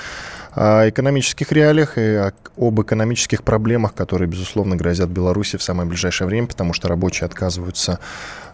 [0.56, 6.48] о экономических реалиях и об экономических проблемах, которые, безусловно, грозят Беларуси в самое ближайшее время,
[6.48, 8.00] потому что рабочие отказываются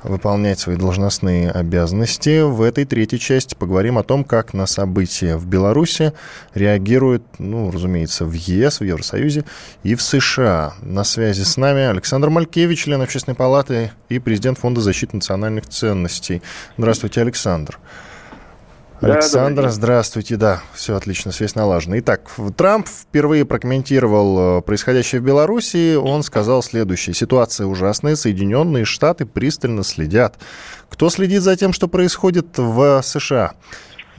[0.03, 2.41] выполнять свои должностные обязанности.
[2.41, 6.13] В этой третьей части поговорим о том, как на события в Беларуси
[6.53, 9.45] реагируют, ну, разумеется, в ЕС, в Евросоюзе
[9.83, 10.73] и в США.
[10.81, 16.41] На связи с нами Александр Малькевич, член Общественной палаты и президент Фонда защиты национальных ценностей.
[16.77, 17.39] Здравствуйте, Александр.
[17.39, 17.79] Александр,
[19.55, 20.35] да, здравствуйте.
[20.35, 21.99] Да, все отлично, связь налажена.
[21.99, 25.95] Итак, Трамп впервые прокомментировал э, происходящее в Беларуси.
[25.95, 27.13] Он сказал следующее.
[27.13, 30.37] Ситуация ужасная, Соединенные Штаты пристально следят.
[30.89, 33.53] Кто следит за тем, что происходит в США?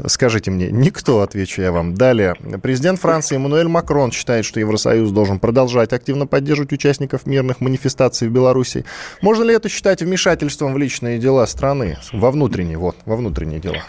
[0.06, 1.94] Скажите мне, никто, отвечу я вам.
[1.94, 2.34] Далее.
[2.62, 8.32] Президент Франции Эммануэль Макрон считает, что Евросоюз должен продолжать активно поддерживать участников мирных манифестаций в
[8.32, 8.84] Беларуси.
[9.20, 11.98] Можно ли это считать вмешательством в личные дела страны?
[12.12, 13.82] Во внутренние, вот, во внутренние дела.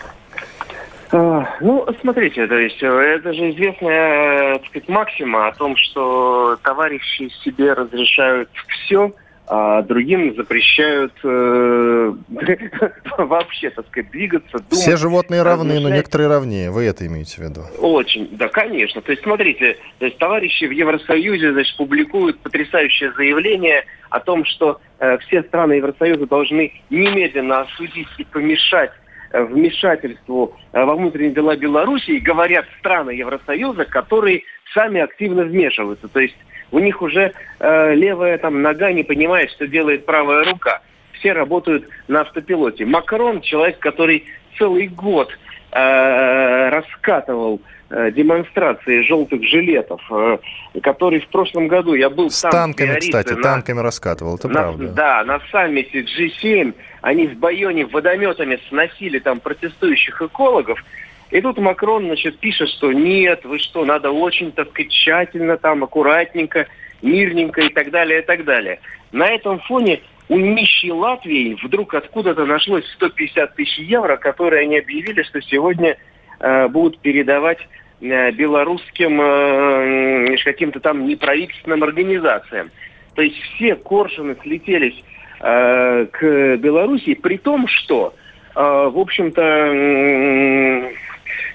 [1.11, 6.57] А, ну, смотрите, то есть э, это же известная, так сказать, максима о том, что
[6.63, 9.13] товарищи себе разрешают все,
[9.47, 12.13] а другим запрещают э,
[13.17, 14.71] вообще, так сказать, двигаться, думать.
[14.71, 16.71] Все животные равны, но некоторые равнее.
[16.71, 17.61] Вы это имеете в виду?
[17.79, 19.01] Очень, да, конечно.
[19.01, 24.79] То есть, смотрите, то есть товарищи в Евросоюзе, значит, публикуют потрясающее заявление о том, что
[24.99, 28.91] э, все страны Евросоюза должны немедленно осудить и помешать
[29.33, 36.07] вмешательству э, во внутренние дела Беларуси, говорят страны Евросоюза, которые сами активно вмешиваются.
[36.07, 36.37] То есть
[36.71, 40.81] у них уже э, левая там нога не понимает, что делает правая рука.
[41.13, 42.85] Все работают на автопилоте.
[42.85, 44.25] Макрон человек, который
[44.57, 45.29] целый год
[45.71, 47.61] э, раскатывал
[47.93, 50.37] Э, демонстрации желтых жилетов, э,
[50.81, 52.51] который в прошлом году я был с там.
[52.51, 54.87] танками, кстати, на, танками раскатывал, это на, правда.
[54.87, 60.83] Да, на саммите G7 они в Байоне водометами сносили там протестующих экологов.
[61.31, 65.83] И тут Макрон, значит, пишет, что нет, вы что, надо очень, так сказать, тщательно, там,
[65.83, 66.67] аккуратненько,
[67.01, 68.79] мирненько и так далее, и так далее.
[69.11, 75.23] На этом фоне у нищей Латвии вдруг откуда-то нашлось 150 тысяч евро, которые они объявили,
[75.23, 75.97] что сегодня
[76.39, 77.59] э, будут передавать
[78.01, 82.71] Э, белорусским э, каким-то там неправительственным организациям.
[83.13, 85.03] То есть все коршуны слетелись
[85.41, 88.13] э, к Белоруссии, при том, что,
[88.53, 89.41] в общем-то,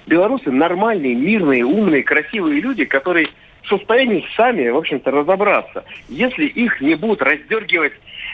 [0.07, 3.29] белорусы нормальные, мирные, умные, красивые люди, которые
[3.63, 7.93] в состоянии сами, в общем-то, разобраться, если их не будут раздергивать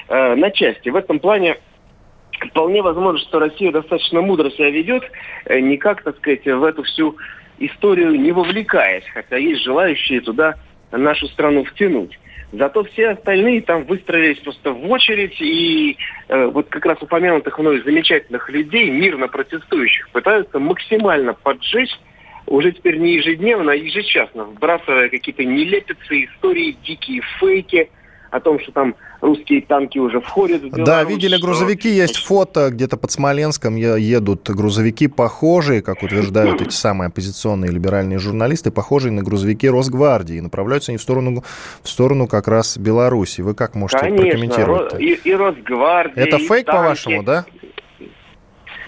[0.09, 0.91] на части.
[0.91, 1.57] В этом плане
[2.51, 5.03] вполне возможно, что Россия достаточно мудро себя ведет,
[5.51, 7.17] не как, так сказать, в эту всю
[7.59, 10.57] историю не вовлекаясь, хотя есть желающие туда
[10.91, 12.19] нашу страну втянуть.
[12.53, 15.97] Зато все остальные там выстроились просто в очередь, и
[16.29, 21.99] э, вот как раз упомянутых мной замечательных людей, мирно протестующих, пытаются максимально поджечь
[22.47, 27.89] уже теперь не ежедневно, а ежечасно, вбрасывая какие-то нелепицы, истории, дикие фейки–
[28.33, 30.87] о том, что там русские танки уже входят в Беларусь.
[30.87, 37.07] Да, видели грузовики, есть фото, где-то под Смоленском едут грузовики похожие, как утверждают эти самые
[37.07, 40.41] оппозиционные либеральные журналисты, похожие на грузовики Росгвардии.
[40.41, 41.45] Направляются они в сторону,
[41.83, 43.41] в сторону как раз Беларуси.
[43.41, 45.01] Вы как можете Конечно, прокомментировать?
[45.01, 46.79] И, и Росгвардия, Это и фейк, танки.
[46.79, 47.47] по-вашему, да?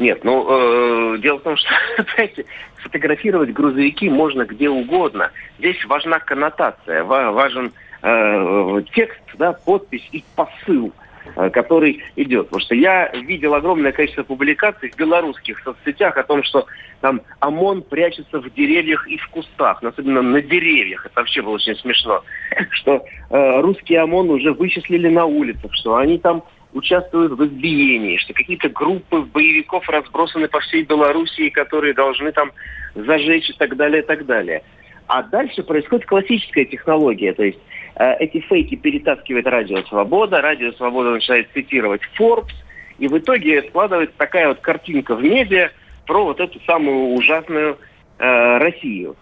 [0.00, 1.68] Нет, ну, э, дело в том, что,
[2.16, 2.44] знаете,
[2.82, 5.30] фотографировать грузовики можно где угодно.
[5.60, 7.70] Здесь важна коннотация, важен
[8.04, 10.92] э, текст, да, подпись и посыл
[11.36, 12.46] э, который идет.
[12.46, 16.66] Потому что я видел огромное количество публикаций в белорусских соцсетях о том, что
[17.00, 21.06] там ОМОН прячется в деревьях и в кустах, но особенно на деревьях.
[21.06, 22.22] Это вообще было очень смешно.
[22.70, 28.34] Что э, русские ОМОН уже вычислили на улицах, что они там участвуют в избиении, что
[28.34, 32.52] какие-то группы боевиков разбросаны по всей Белоруссии, которые должны там
[32.94, 34.62] зажечь и так далее, и так далее.
[35.06, 41.10] А дальше происходит классическая технология, то есть э, эти фейки перетаскивает Радио Свобода, Радио Свобода
[41.10, 42.52] начинает цитировать Forbes,
[42.98, 45.70] и в итоге складывается такая вот картинка в медиа
[46.06, 47.78] про вот эту самую ужасную
[48.18, 49.16] э, Россию.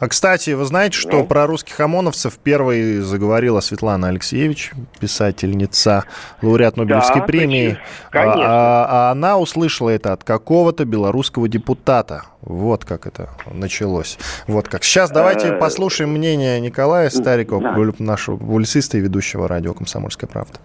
[0.00, 1.26] А, кстати, вы знаете, что ну?
[1.26, 6.04] про русских ОМОНовцев первой заговорила Светлана Алексеевич, писательница,
[6.40, 7.78] лауреат Нобелевской да, премии.
[8.08, 8.44] Конечно.
[8.46, 12.24] А, а она услышала это от какого-то белорусского депутата.
[12.40, 14.18] Вот как это началось.
[14.46, 14.84] Вот как.
[14.84, 20.60] Сейчас давайте э, послушаем мнение Николая Старикова, нашего публициста и ведущего радио «Комсомольская правда».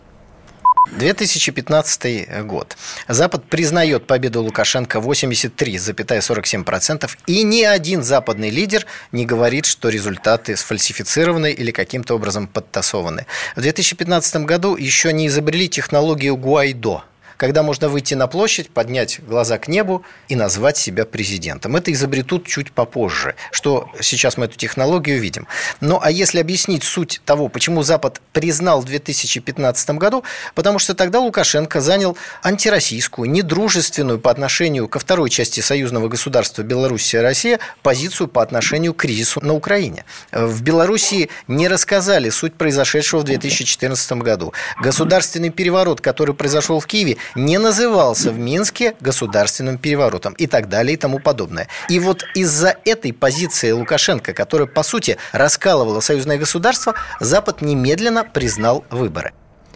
[0.91, 2.77] 2015 год.
[3.07, 11.51] Запад признает победу Лукашенко 83,47%, и ни один западный лидер не говорит, что результаты сфальсифицированы
[11.51, 13.25] или каким-то образом подтасованы.
[13.55, 17.03] В 2015 году еще не изобрели технологию Гуайдо–
[17.37, 21.75] когда можно выйти на площадь, поднять глаза к небу и назвать себя президентом.
[21.75, 25.47] Это изобретут чуть попозже, что сейчас мы эту технологию видим.
[25.81, 31.19] Ну, а если объяснить суть того, почему Запад признал в 2015 году, потому что тогда
[31.19, 38.27] Лукашенко занял антироссийскую, недружественную по отношению ко второй части союзного государства Белоруссия и Россия позицию
[38.27, 40.05] по отношению к кризису на Украине.
[40.31, 44.53] В Белоруссии не рассказали суть произошедшего в 2014 году.
[44.81, 50.93] Государственный переворот, который произошел в Киеве, не назывался в Минске государственным переворотом и так далее
[50.93, 51.67] и тому подобное.
[51.89, 58.85] И вот из-за этой позиции Лукашенко, которая, по сути, раскалывала союзное государство, Запад немедленно признал
[58.89, 59.33] выборы.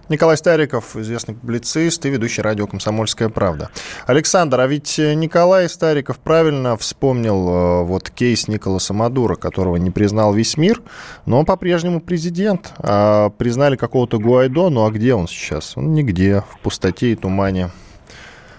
[0.10, 3.70] Николай Стариков, известный публицист и ведущий радио «Комсомольская правда».
[4.08, 10.34] Александр, а ведь Николай Стариков правильно вспомнил э, вот кейс Николаса Мадура, которого не признал
[10.34, 10.82] весь мир,
[11.28, 12.74] но он по-прежнему президент.
[12.80, 15.78] А признали какого-то Гуайдо, ну а где он сейчас?
[15.78, 17.70] Он нигде, в пустоте и тумане.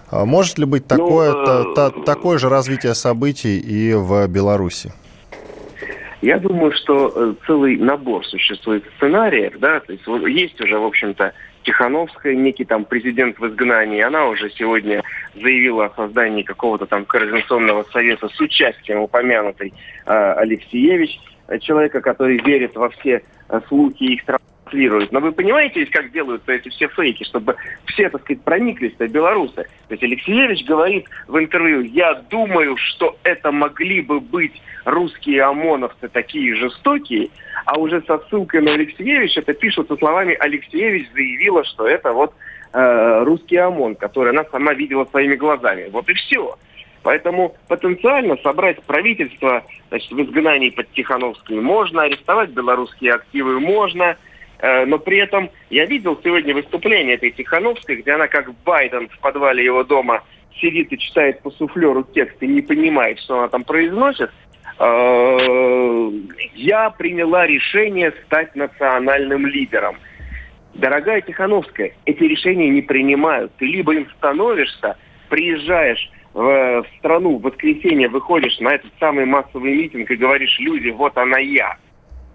[0.09, 4.93] А может ли быть такое, ну, та, та, такое же развитие событий и в Беларуси?
[6.23, 11.33] Я думаю, что э, целый набор существует сценариев, да, то есть есть уже, в общем-то,
[11.63, 15.03] Тихановская, некий там президент в изгнании, она уже сегодня
[15.35, 19.73] заявила о создании какого-то там координационного совета с участием упомянутой
[20.07, 21.19] э, Алексеевич,
[21.61, 24.25] человека, который верит во все э, слухи их
[24.71, 25.13] транслирует.
[25.13, 27.57] Но вы понимаете, как делаются эти все фейки, чтобы
[27.87, 29.67] все, так сказать, прониклись-то белорусы.
[29.89, 36.09] То есть Алексеевич говорит в интервью, я думаю, что это могли бы быть русские ОМОНовцы
[36.09, 37.31] такие жестокие,
[37.67, 42.35] а уже со ссылкой на Алексеевич это пишут со словами Алексеевич заявила, что это вот
[42.73, 45.89] э, русский ОМОН, который она сама видела своими глазами.
[45.91, 46.57] Вот и все.
[47.03, 54.17] Поэтому потенциально собрать правительство значит, в изгнании под Тихановской можно, арестовать белорусские активы можно–
[54.63, 59.65] но при этом я видел сегодня выступление этой Тихановской, где она как Байден в подвале
[59.65, 60.23] его дома
[60.61, 64.31] сидит и читает по суфлеру текст и не понимает, что она там произносит.
[64.79, 66.11] Э,
[66.55, 69.97] я приняла решение стать национальным лидером.
[70.75, 73.53] Дорогая Тихановская, эти решения не принимают.
[73.57, 74.97] Ты либо им становишься,
[75.29, 81.17] приезжаешь в страну в воскресенье, выходишь на этот самый массовый митинг и говоришь, люди, вот
[81.17, 81.77] она я–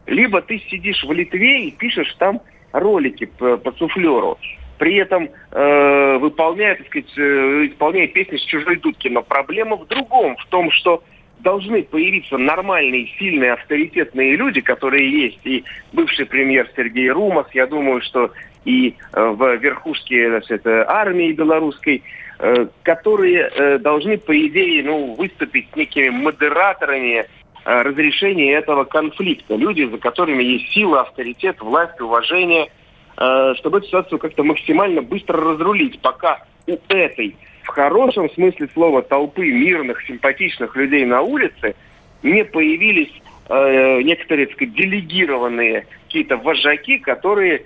[0.08, 2.42] либо ты сидишь в Литве и пишешь там
[2.72, 4.38] ролики по, по суфлеру,
[4.78, 9.08] при этом э, выполняя, так сказать, э, исполняя песни с чужой дудки.
[9.08, 11.04] Но проблема в другом, в том, что
[11.40, 15.40] должны появиться нормальные, сильные, авторитетные люди, которые есть.
[15.46, 15.64] И
[15.94, 18.32] бывший премьер Сергей Румас, я думаю, что
[18.66, 22.04] и э, в верхушке значит, армии белорусской,
[22.40, 29.56] э, которые э, должны, по идее, ну, выступить некими модераторами Э, разрешения этого конфликта.
[29.56, 32.70] Люди, за которыми есть сила, авторитет, власть, уважение,
[33.18, 39.02] э, чтобы эту ситуацию как-то максимально быстро разрулить, пока у этой, в хорошем смысле слова,
[39.02, 41.76] толпы мирных, симпатичных людей на улице
[42.22, 43.12] не появились
[43.50, 47.64] э, некоторые, так сказать, делегированные какие-то вожаки, которые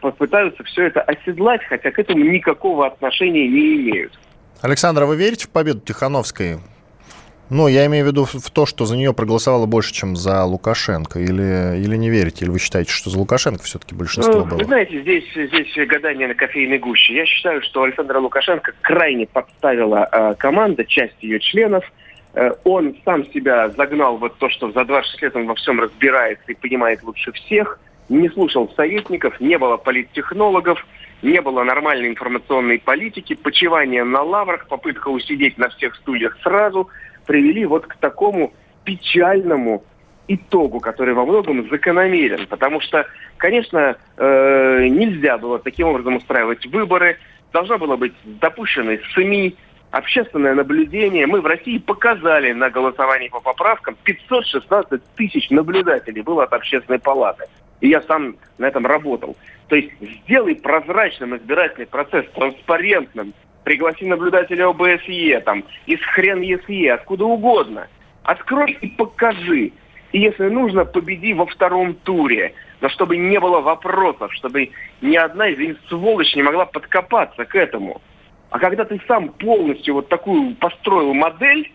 [0.00, 4.18] попытаются все это оседлать, хотя к этому никакого отношения не имеют.
[4.62, 6.58] Александр, а вы верите в победу Тихановской?
[7.50, 11.18] Ну, я имею в виду в то, что за нее проголосовало больше, чем за Лукашенко.
[11.18, 12.44] Или, или не верите?
[12.44, 14.58] Или вы считаете, что за Лукашенко все-таки большинство ну, было?
[14.58, 17.14] Вы знаете, здесь, здесь гадание на кофейной гуще.
[17.14, 21.84] Я считаю, что Александра Лукашенко крайне подставила э, команда, часть ее членов.
[22.34, 26.44] Э, он сам себя загнал вот то, что за 26 лет он во всем разбирается
[26.52, 27.80] и понимает лучше всех.
[28.08, 30.86] не слушал советников, не было политтехнологов,
[31.22, 36.88] не было нормальной информационной политики, почивания на лаврах, попытка усидеть на всех стульях сразу,
[37.30, 38.52] привели вот к такому
[38.82, 39.84] печальному
[40.26, 42.48] итогу, который во многом закономерен.
[42.48, 43.06] Потому что,
[43.36, 47.18] конечно, э, нельзя было таким образом устраивать выборы,
[47.52, 49.54] должно было быть допущены СМИ,
[49.92, 51.28] общественное наблюдение.
[51.28, 57.44] Мы в России показали на голосовании по поправкам 516 тысяч наблюдателей было от общественной палаты.
[57.80, 59.36] И я сам на этом работал.
[59.68, 63.34] То есть сделай прозрачным избирательный процесс, транспарентным.
[63.64, 67.88] Пригласи наблюдателя ОБСЕ, там, из хрен ЕСЕ, откуда угодно.
[68.22, 69.72] Открой и покажи.
[70.12, 72.54] И если нужно, победи во втором туре.
[72.80, 74.70] Но чтобы не было вопросов, чтобы
[75.02, 78.00] ни одна из сволочь не могла подкопаться к этому.
[78.50, 81.72] А когда ты сам полностью вот такую построил модель,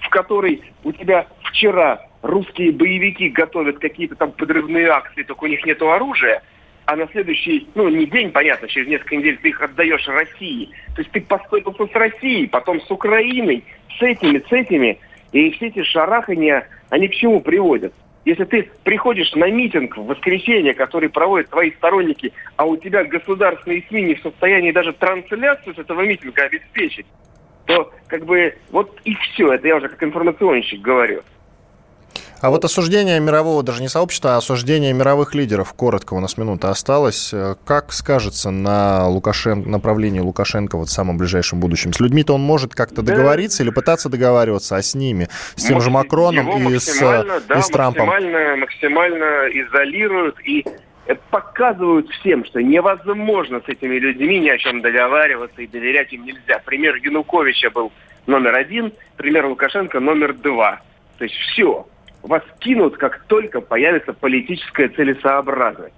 [0.00, 5.64] в которой у тебя вчера русские боевики готовят какие-то там подрывные акции, только у них
[5.64, 6.42] нет оружия,
[6.88, 10.70] а на следующий, ну, не день, понятно, через несколько недель ты их отдаешь России.
[10.94, 13.62] То есть ты поступился с Россией, потом с Украиной,
[13.98, 14.98] с этими, с этими.
[15.32, 17.92] И все эти шарахания, они к чему приводят?
[18.24, 23.84] Если ты приходишь на митинг в воскресенье, который проводят твои сторонники, а у тебя государственные
[23.90, 27.04] СМИ не в состоянии даже трансляцию с этого митинга обеспечить,
[27.66, 29.52] то как бы вот и все.
[29.52, 31.20] Это я уже как информационщик говорю.
[32.40, 36.70] А вот осуждение мирового, даже не сообщества, а осуждение мировых лидеров, коротко, у нас минута
[36.70, 37.34] осталась,
[37.64, 39.68] как скажется на Лукашен...
[39.68, 41.92] направлении Лукашенко вот в самом ближайшем будущем?
[41.92, 43.12] С людьми-то он может как-то да.
[43.14, 45.28] договориться или пытаться договариваться, а с ними?
[45.56, 48.06] С тем же Макроном и с, да, и с Трампом?
[48.06, 50.64] Максимально, максимально изолируют и
[51.30, 56.60] показывают всем, что невозможно с этими людьми ни о чем договариваться и доверять им нельзя.
[56.64, 57.90] Пример Януковича был
[58.26, 60.82] номер один, пример Лукашенко номер два.
[61.16, 61.86] То есть все
[62.22, 65.94] вас кинут, как только появится политическая целесообразность.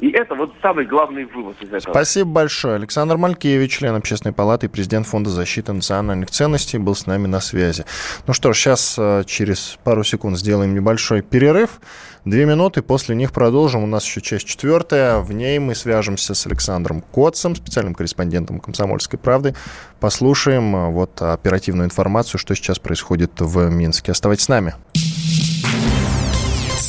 [0.00, 1.92] И это вот самый главный вывод из этого.
[1.92, 2.76] Спасибо большое.
[2.76, 7.40] Александр Малькевич, член Общественной палаты и президент Фонда защиты национальных ценностей, был с нами на
[7.40, 7.84] связи.
[8.26, 11.82] Ну что ж, сейчас э, через пару секунд сделаем небольшой перерыв.
[12.24, 13.84] Две минуты, после них продолжим.
[13.84, 15.18] У нас еще часть четвертая.
[15.18, 19.54] В ней мы свяжемся с Александром Котцем, специальным корреспондентом «Комсомольской правды».
[20.00, 24.12] Послушаем э, вот оперативную информацию, что сейчас происходит в Минске.
[24.12, 24.74] Оставайтесь с нами.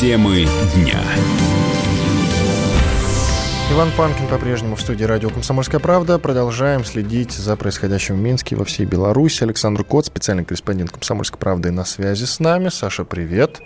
[0.00, 0.98] Темы дня.
[3.70, 6.18] Иван Панкин по-прежнему в студии радио «Комсомольская правда».
[6.18, 9.42] Продолжаем следить за происходящим в Минске во всей Беларуси.
[9.42, 12.70] Александр Кот, специальный корреспондент «Комсомольской правды» на связи с нами.
[12.70, 13.60] Саша, привет.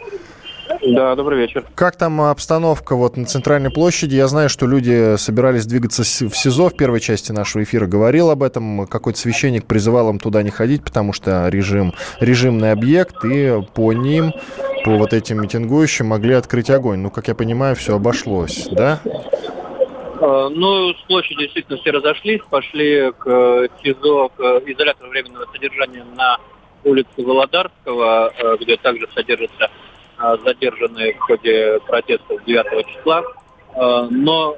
[0.86, 1.64] Да, добрый вечер.
[1.74, 4.16] Как там обстановка вот на центральной площади?
[4.16, 7.86] Я знаю, что люди собирались двигаться в СИЗО в первой части нашего эфира.
[7.86, 8.86] Говорил об этом.
[8.86, 14.32] Какой-то священник призывал им туда не ходить, потому что режим, режимный объект, и по ним
[14.84, 16.98] по вот этим митингующим могли открыть огонь.
[16.98, 19.00] Ну, как я понимаю, все обошлось, да?
[20.20, 26.04] А, ну, с площади действительно все разошлись, пошли к э, СИЗО, к изолятору временного содержания
[26.14, 26.36] на
[26.84, 29.93] улице Володарского, э, где также содержатся э,
[30.44, 33.22] задержанные в ходе протестов 9 числа.
[34.10, 34.56] Но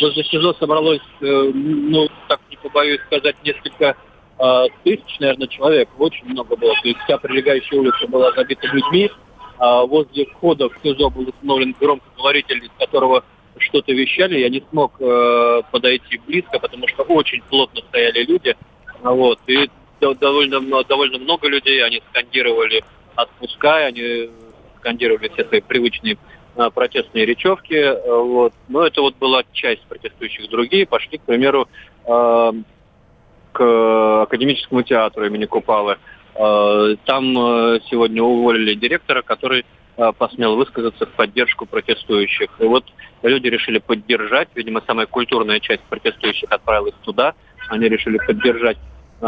[0.00, 3.96] возле СИЗО собралось, ну, так не побоюсь сказать, несколько
[4.84, 5.88] тысяч, наверное, человек.
[5.98, 6.72] Очень много было.
[6.82, 9.10] То есть вся прилегающая улица была забита людьми.
[9.58, 13.24] Возле входа в СИЗО был установлен громкоговоритель, из которого
[13.58, 14.38] что-то вещали.
[14.38, 18.56] Я не смог э, подойти близко, потому что очень плотно стояли люди.
[19.02, 19.38] Вот.
[19.46, 19.68] И
[20.00, 22.84] довольно, довольно много людей, они скандировали
[23.14, 24.30] «отпускай», они
[24.82, 26.18] скандировали все свои привычные
[26.56, 27.96] э, протестные речевки.
[28.06, 28.52] Вот.
[28.68, 30.50] Но это вот была часть протестующих.
[30.50, 31.68] Другие пошли, к примеру,
[32.06, 32.52] э,
[33.52, 35.98] к академическому театру имени Купалы.
[36.34, 39.64] Э, там э, сегодня уволили директора, который
[39.96, 42.50] э, посмел высказаться в поддержку протестующих.
[42.58, 42.84] И вот
[43.22, 47.34] люди решили поддержать, видимо, самая культурная часть протестующих отправилась туда.
[47.68, 48.78] Они решили поддержать
[49.20, 49.26] э,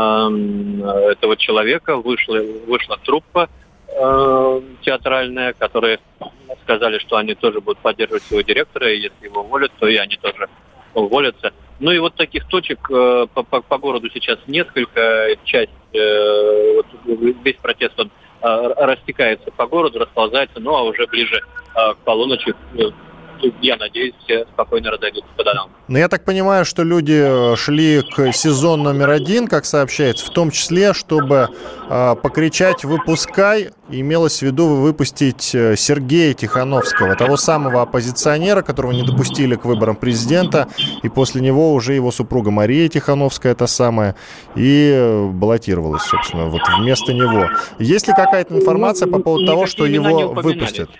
[1.12, 1.96] этого человека.
[1.96, 3.48] Вышла, вышла труппа
[3.94, 6.00] э, театральная, которые
[6.62, 10.16] сказали, что они тоже будут поддерживать своего директора, и если его уволят, то и они
[10.16, 10.48] тоже
[10.94, 11.52] уволятся.
[11.80, 15.28] Ну и вот таких точек э, по, по, по городу сейчас несколько.
[15.44, 16.86] Часть, э, вот
[17.44, 18.10] весь протест он
[18.42, 21.40] э, растекается по городу, расползается, ну а уже ближе
[21.74, 22.54] к полуночи
[23.60, 25.70] я надеюсь, все спокойно разойдутся по домам.
[25.88, 30.30] Но я так понимаю, что люди э, шли к сезон номер один, как сообщается, в
[30.30, 31.48] том числе, чтобы
[31.88, 39.02] э, покричать «выпускай», имелось в виду выпустить э, Сергея Тихановского, того самого оппозиционера, которого не
[39.02, 40.68] допустили к выборам президента,
[41.02, 44.16] и после него уже его супруга Мария Тихановская, это самая,
[44.54, 47.48] и э, баллотировалась, собственно, вот вместо него.
[47.78, 50.90] Есть ли какая-то информация по поводу того, что его выпустят?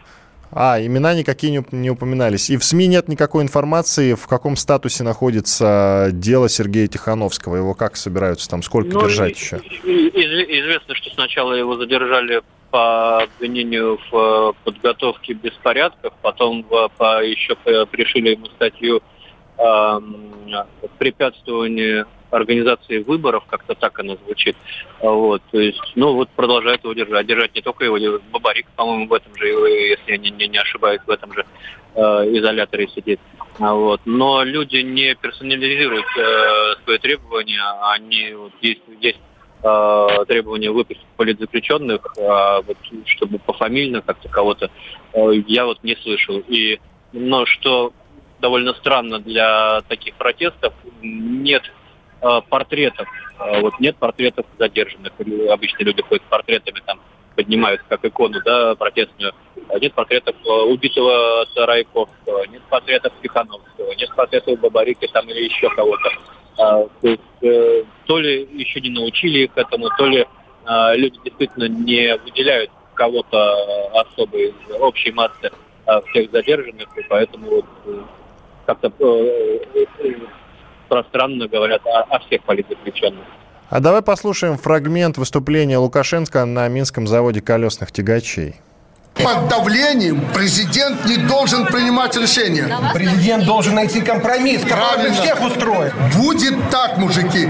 [0.57, 2.49] А, имена никакие не, не упоминались.
[2.49, 7.57] И в СМИ нет никакой информации, в каком статусе находится дело Сергея Тихановского.
[7.57, 9.57] Его как собираются там, сколько ну, держать еще?
[9.57, 17.55] Известно, что сначала его задержали по обвинению в э, подготовке беспорядков, потом по, еще
[17.87, 19.01] пришили ему статью
[19.59, 20.01] э,
[20.99, 24.57] препятствования организации выборов, как-то так она звучит.
[25.01, 27.27] А вот, то есть, ну вот продолжает его держать.
[27.27, 31.01] Держать не только его, Бабарик, по-моему, в этом же, если я не, не, не ошибаюсь,
[31.07, 31.45] в этом же
[31.95, 33.21] э, изоляторе сидит.
[33.59, 34.01] А вот.
[34.05, 39.21] Но люди не персонализируют э, свои требования, они вот, есть, есть
[39.63, 42.77] э, требования выпустить политзаключенных, а вот,
[43.07, 44.71] чтобы пофамильно как-то кого-то,
[45.13, 46.43] э, я вот не слышал.
[46.49, 46.81] И,
[47.13, 47.93] но что
[48.45, 51.63] довольно странно для таких протестов, нет
[52.25, 53.07] Э, портретов.
[53.39, 55.13] Э, вот нет портретов задержанных.
[55.51, 56.99] Обычно люди ходят с портретами, там
[57.37, 59.35] поднимают как икону, да, протестную.
[59.69, 65.69] А нет портретов э, убитого Райковского, нет портретов Тихановского, нет портретов Бабарики там или еще
[65.69, 66.11] кого-то.
[66.57, 70.25] А, то есть то ли еще не научили их этому, то ли
[70.95, 75.51] люди действительно не выделяют кого-то особо из общей массы
[76.07, 77.65] всех задержанных, и поэтому вот
[78.67, 78.93] как-то
[80.89, 83.25] пространно говорят о, о всех политзаключенных.
[83.71, 88.57] А давай послушаем фрагмент выступления Лукашенко на Минском заводе колесных тягачей.
[89.15, 92.69] Под давлением президент не должен принимать решения.
[92.93, 95.93] Президент должен найти компромисс, который всех устроит.
[96.17, 97.49] Будет так, мужики.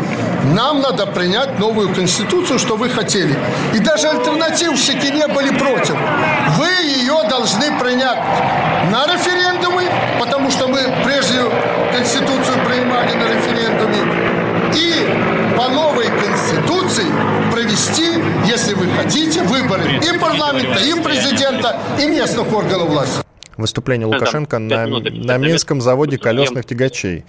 [0.53, 3.35] Нам надо принять новую конституцию, что вы хотели.
[3.75, 5.97] И даже альтернативщики не были против.
[6.59, 8.19] Вы ее должны принять
[8.91, 9.85] на референдумы,
[10.45, 11.39] потому что мы прежде
[11.93, 13.99] конституцию принимали на референдуме.
[14.75, 17.07] И по новой конституции
[17.51, 23.23] провести, если вы хотите, выборы и парламента, и президента, и местных органов власти.
[23.57, 27.25] Выступление Лукашенко на, на Минском заводе колесных тягачей.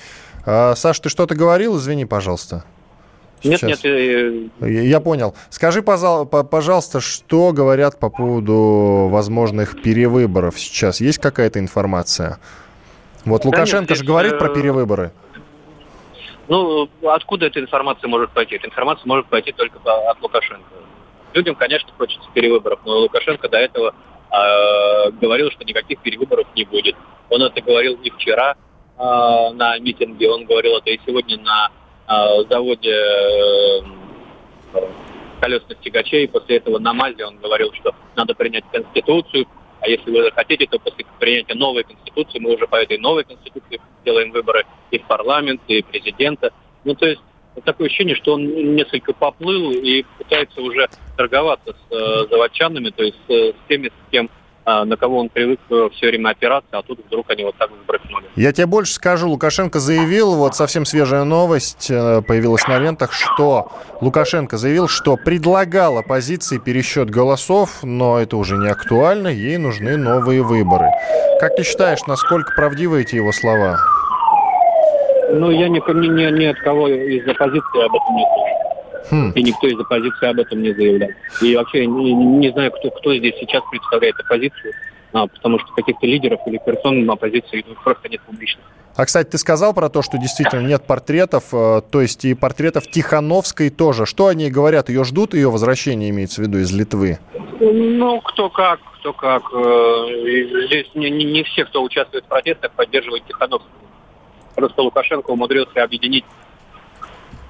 [0.46, 1.78] А, Саш, ты что-то говорил?
[1.78, 2.66] Извини, пожалуйста.
[3.44, 3.84] Нет, Сейчас.
[3.84, 4.52] нет.
[4.62, 4.82] Я...
[4.82, 5.36] я понял.
[5.52, 11.00] Скажи, пожалуйста, что говорят по поводу возможных перевыборов сейчас?
[11.00, 12.40] Есть какая-то информация?
[13.26, 14.38] Вот Лукашенко же говорит э...
[14.38, 15.12] про перевыборы.
[16.48, 18.56] Ну, откуда эта информация может пойти?
[18.56, 20.64] Эта информация может пойти только от Лукашенко.
[21.34, 23.94] Людям, конечно, хочется перевыборов, но Лукашенко до этого
[24.32, 26.96] э, говорил, что никаких перевыборов не будет.
[27.30, 28.54] Он это говорил и вчера э,
[28.98, 31.72] на митинге, он говорил это и сегодня на
[32.08, 33.82] э, заводе э,
[35.42, 36.28] колесных тягачей.
[36.28, 39.48] После этого на Мальде он говорил, что надо принять Конституцию,
[39.86, 43.80] а если вы захотите, то после принятия новой Конституции мы уже по этой новой Конституции
[44.04, 46.52] делаем выборы и в парламент, и президента.
[46.84, 47.22] Ну, то есть
[47.64, 53.20] такое ощущение, что он несколько поплыл и пытается уже торговаться с э, заводчанами, то есть
[53.30, 54.30] э, с теми, с кем
[54.66, 58.26] на кого он привык э, все время опираться, а тут вдруг они вот так взбрыкнули.
[58.36, 59.30] Я тебе больше скажу.
[59.30, 66.00] Лукашенко заявил, вот совсем свежая новость э, появилась на лентах, что Лукашенко заявил, что предлагал
[66.00, 70.90] оппозиции пересчет голосов, но это уже не актуально, ей нужны новые выборы.
[71.40, 73.78] Как ты считаешь, насколько правдивы эти его слова?
[75.32, 78.65] Ну, я ни, ни, ни от кого из оппозиции об этом не слышал.
[79.10, 79.32] Хм.
[79.36, 81.10] И никто из оппозиции об этом не заявлял.
[81.42, 84.74] И вообще не, не знаю, кто, кто здесь сейчас представляет оппозицию,
[85.14, 88.62] а, потому что каких-то лидеров или персон оппозиции просто нет публично.
[88.96, 92.90] А, кстати, ты сказал про то, что действительно нет портретов, э, то есть и портретов
[92.90, 94.06] Тихановской тоже.
[94.06, 94.88] Что они говорят?
[94.88, 97.20] Ее ждут, ее возвращение имеется в виду из Литвы?
[97.60, 99.44] Ну, кто как, кто как.
[99.54, 103.72] Э, здесь не, не, не все, кто участвует в протестах, поддерживают Тихановскую.
[104.56, 106.24] Просто Лукашенко умудрился объединить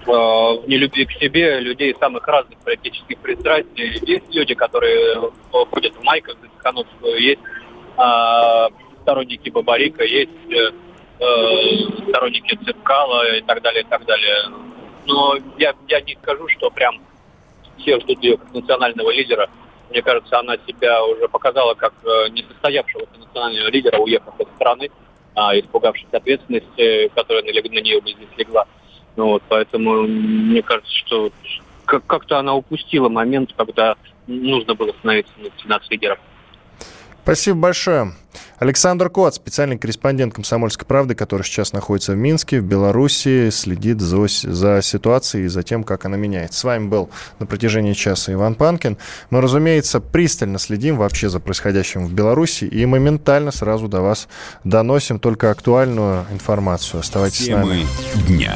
[0.05, 3.99] в нелюбви к себе людей самых разных политических пристрастий.
[4.05, 7.41] Есть люди, которые ходят в майках за Тихановскую, есть
[7.97, 8.67] э,
[9.01, 10.71] сторонники Бабарика, есть э,
[11.19, 14.45] э, сторонники Цепкала и так далее, и так далее.
[15.07, 16.99] Но я, я не скажу, что прям
[17.77, 19.49] все ждут ее как национального лидера.
[19.89, 24.89] Мне кажется, она себя уже показала как э, несостоявшегося национального лидера, уехав из страны,
[25.35, 28.65] э, испугавшись ответственности, которая на, нее здесь легла.
[29.15, 31.31] Ну, вот, поэтому мне кажется, что
[31.85, 33.95] как-то она упустила момент, когда
[34.27, 35.31] нужно было становиться
[35.65, 36.17] нацлидером.
[37.25, 38.13] Спасибо большое.
[38.59, 44.27] Александр Кот, специальный корреспондент «Комсомольской правды», который сейчас находится в Минске, в Беларуси, следит за,
[44.27, 46.59] за ситуацией и за тем, как она меняется.
[46.59, 47.09] С вами был
[47.39, 48.99] на протяжении часа Иван Панкин.
[49.31, 54.27] Мы, разумеется, пристально следим вообще за происходящим в Беларуси и моментально сразу до вас
[54.63, 56.99] доносим только актуальную информацию.
[56.99, 58.27] Оставайтесь Темы с нами.
[58.27, 58.55] дня.